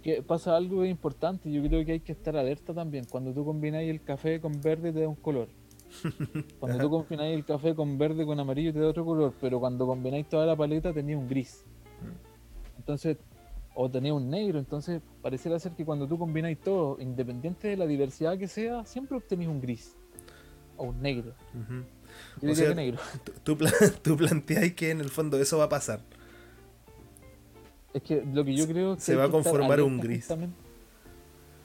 [0.03, 3.05] Que pasa algo importante, yo creo que hay que estar alerta también.
[3.05, 5.49] Cuando tú combináis el café con verde te da un color.
[6.61, 9.87] Cuando tú combináis el café con verde con amarillo te da otro color, pero cuando
[9.87, 11.65] combináis toda la paleta tenía un gris.
[12.01, 12.79] Mm.
[12.79, 13.19] Entonces
[13.75, 17.87] o tenía un negro, entonces pareciera ser que cuando tú combináis todo, independiente de la
[17.87, 19.97] diversidad que sea, siempre obtenís un gris
[20.77, 21.33] o un negro.
[22.43, 22.99] o sea, negro.
[23.45, 23.57] Tú,
[24.03, 26.01] tú planteáis que en el fondo eso va a pasar.
[27.95, 30.29] Es que lo que yo creo que se va a conformar un gris.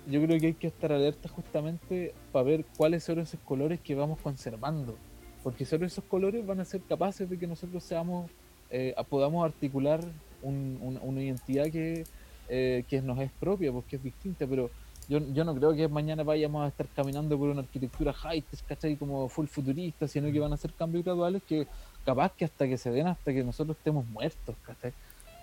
[0.09, 3.93] Yo creo que hay que estar alerta justamente para ver cuáles son esos colores que
[3.93, 4.97] vamos conservando.
[5.43, 8.31] Porque solo esos colores van a ser capaces de que nosotros seamos,
[8.69, 10.01] eh, podamos articular
[10.41, 12.03] una identidad que,
[12.49, 14.69] eh, que nos es propia, porque es distinta, pero
[15.09, 18.97] yo, yo no creo que mañana vayamos a estar caminando por una arquitectura high-tech, ¿cachai?
[18.97, 21.65] Como full futurista, sino que van a ser cambios graduales que
[22.05, 24.93] capaz que hasta que se den, hasta que nosotros estemos muertos, ¿cachai?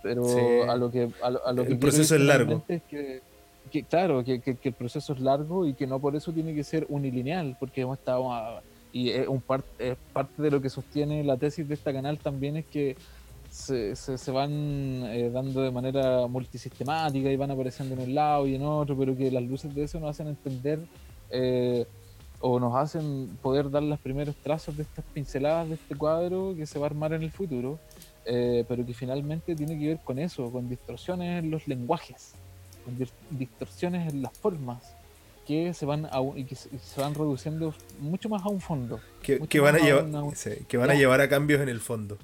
[0.03, 1.11] Pero a lo que...
[1.23, 2.63] A lo, el proceso es largo.
[2.67, 3.23] que,
[3.89, 6.87] claro, que, que, el proceso es largo y que no por eso tiene que ser
[6.91, 8.61] unilineal, porque hemos estado...
[8.93, 9.43] y es, un
[9.79, 12.97] es parte de lo que sostiene la tesis de esta canal también es que
[13.55, 18.57] se, se, van eh, dando de manera multisistemática y van apareciendo en un lado y
[18.57, 20.81] en otro, pero que las luces de eso nos hacen entender
[21.31, 21.87] eh,
[22.41, 26.67] o nos hacen poder dar los primeros trazos de estas pinceladas de este cuadro que
[26.67, 27.79] se va a armar en el futuro,
[28.25, 32.33] eh, pero que finalmente tiene que ver con eso, con distorsiones en los lenguajes,
[32.85, 32.99] con
[33.39, 34.83] distorsiones en las formas
[35.47, 36.69] que se van a, y que se,
[37.01, 38.99] van reduciendo mucho más a un fondo.
[39.23, 40.07] Que, van, a, llevar,
[40.67, 42.19] que van a llevar a cambios en el fondo.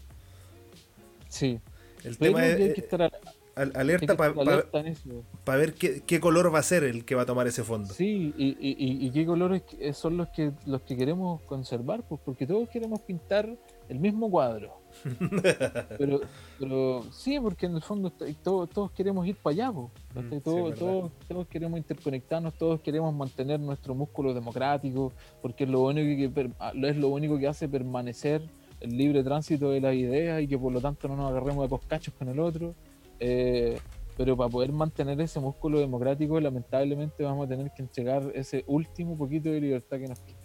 [1.31, 1.59] Sí.
[2.05, 3.11] El tema es hay que estar
[3.55, 7.93] alerta para ver qué, color va a ser el que va a tomar ese fondo.
[7.93, 9.62] Sí, y, y, qué colores
[9.93, 13.57] son los que los que queremos conservar, pues porque todos queremos pintar
[13.89, 14.81] el mismo cuadro.
[15.99, 16.20] pero,
[16.59, 18.12] pero sí, porque en el fondo
[18.43, 20.24] todos, todos queremos ir para allá, pues.
[20.24, 25.12] mm, todos, todos, todos, queremos interconectarnos, todos queremos mantener nuestro músculo democrático,
[25.43, 28.43] porque es lo único que es lo único que hace permanecer
[28.81, 31.68] el libre tránsito de las ideas y que por lo tanto no nos agarremos de
[31.70, 32.74] coscachos con el otro.
[33.18, 33.78] Eh,
[34.16, 39.16] pero para poder mantener ese músculo democrático, lamentablemente vamos a tener que entregar ese último
[39.16, 40.37] poquito de libertad que nos queda.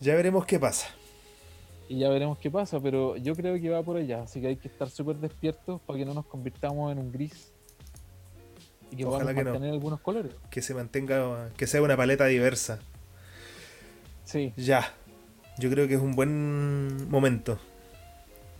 [0.00, 0.88] Ya veremos qué pasa.
[1.88, 4.56] Y ya veremos qué pasa, pero yo creo que va por allá, así que hay
[4.56, 7.52] que estar súper despiertos para que no nos convirtamos en un gris
[8.90, 10.32] y que podamos mantener algunos colores.
[10.50, 12.80] Que se mantenga, que sea una paleta diversa.
[14.24, 14.52] Sí.
[14.56, 14.94] Ya.
[15.58, 17.58] Yo creo que es un buen momento.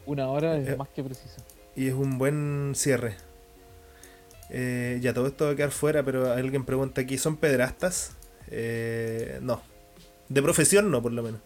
[0.07, 1.43] Una hora es eh, más que preciso.
[1.75, 3.17] Y es un buen cierre.
[4.51, 8.13] Eh, ya todo esto va a quedar fuera, pero alguien pregunta aquí, ¿son pedrastas?
[8.49, 9.63] Eh, no.
[10.29, 11.41] De profesión no, por lo menos.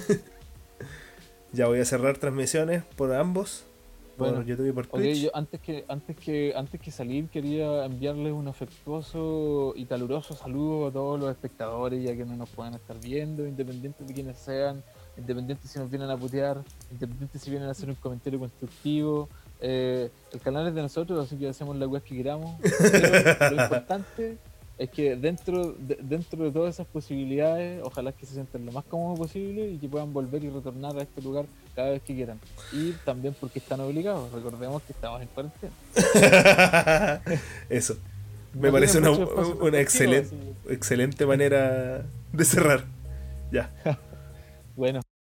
[1.52, 3.64] ya voy a cerrar transmisiones por ambos.
[4.20, 5.22] Por Bueno, YouTube y por Ok, Twitch.
[5.22, 10.88] yo antes que, antes que, antes que salir quería enviarles un afectuoso y caluroso saludo
[10.88, 14.82] a todos los espectadores ya que no nos pueden estar viendo, independientes de quienes sean,
[15.16, 19.28] independientes si nos vienen a putear, independientes si vienen a hacer un comentario constructivo.
[19.60, 22.56] Eh, el canal es de nosotros, así que hacemos la web que queramos.
[22.92, 24.38] Pero lo importante
[24.78, 28.84] es que dentro de, dentro de todas esas posibilidades, ojalá que se sientan lo más
[28.84, 31.44] cómodo posible y que puedan volver y retornar a este lugar
[31.74, 32.38] cada vez que quieran.
[32.72, 34.30] Y también porque están obligados.
[34.32, 35.72] Recordemos que estamos en cuarentena.
[37.68, 37.96] Eso.
[38.54, 40.34] Me No parece una, una excelente,
[40.68, 42.84] excelente manera de cerrar.
[43.52, 43.70] Ya.
[44.76, 45.02] Bueno,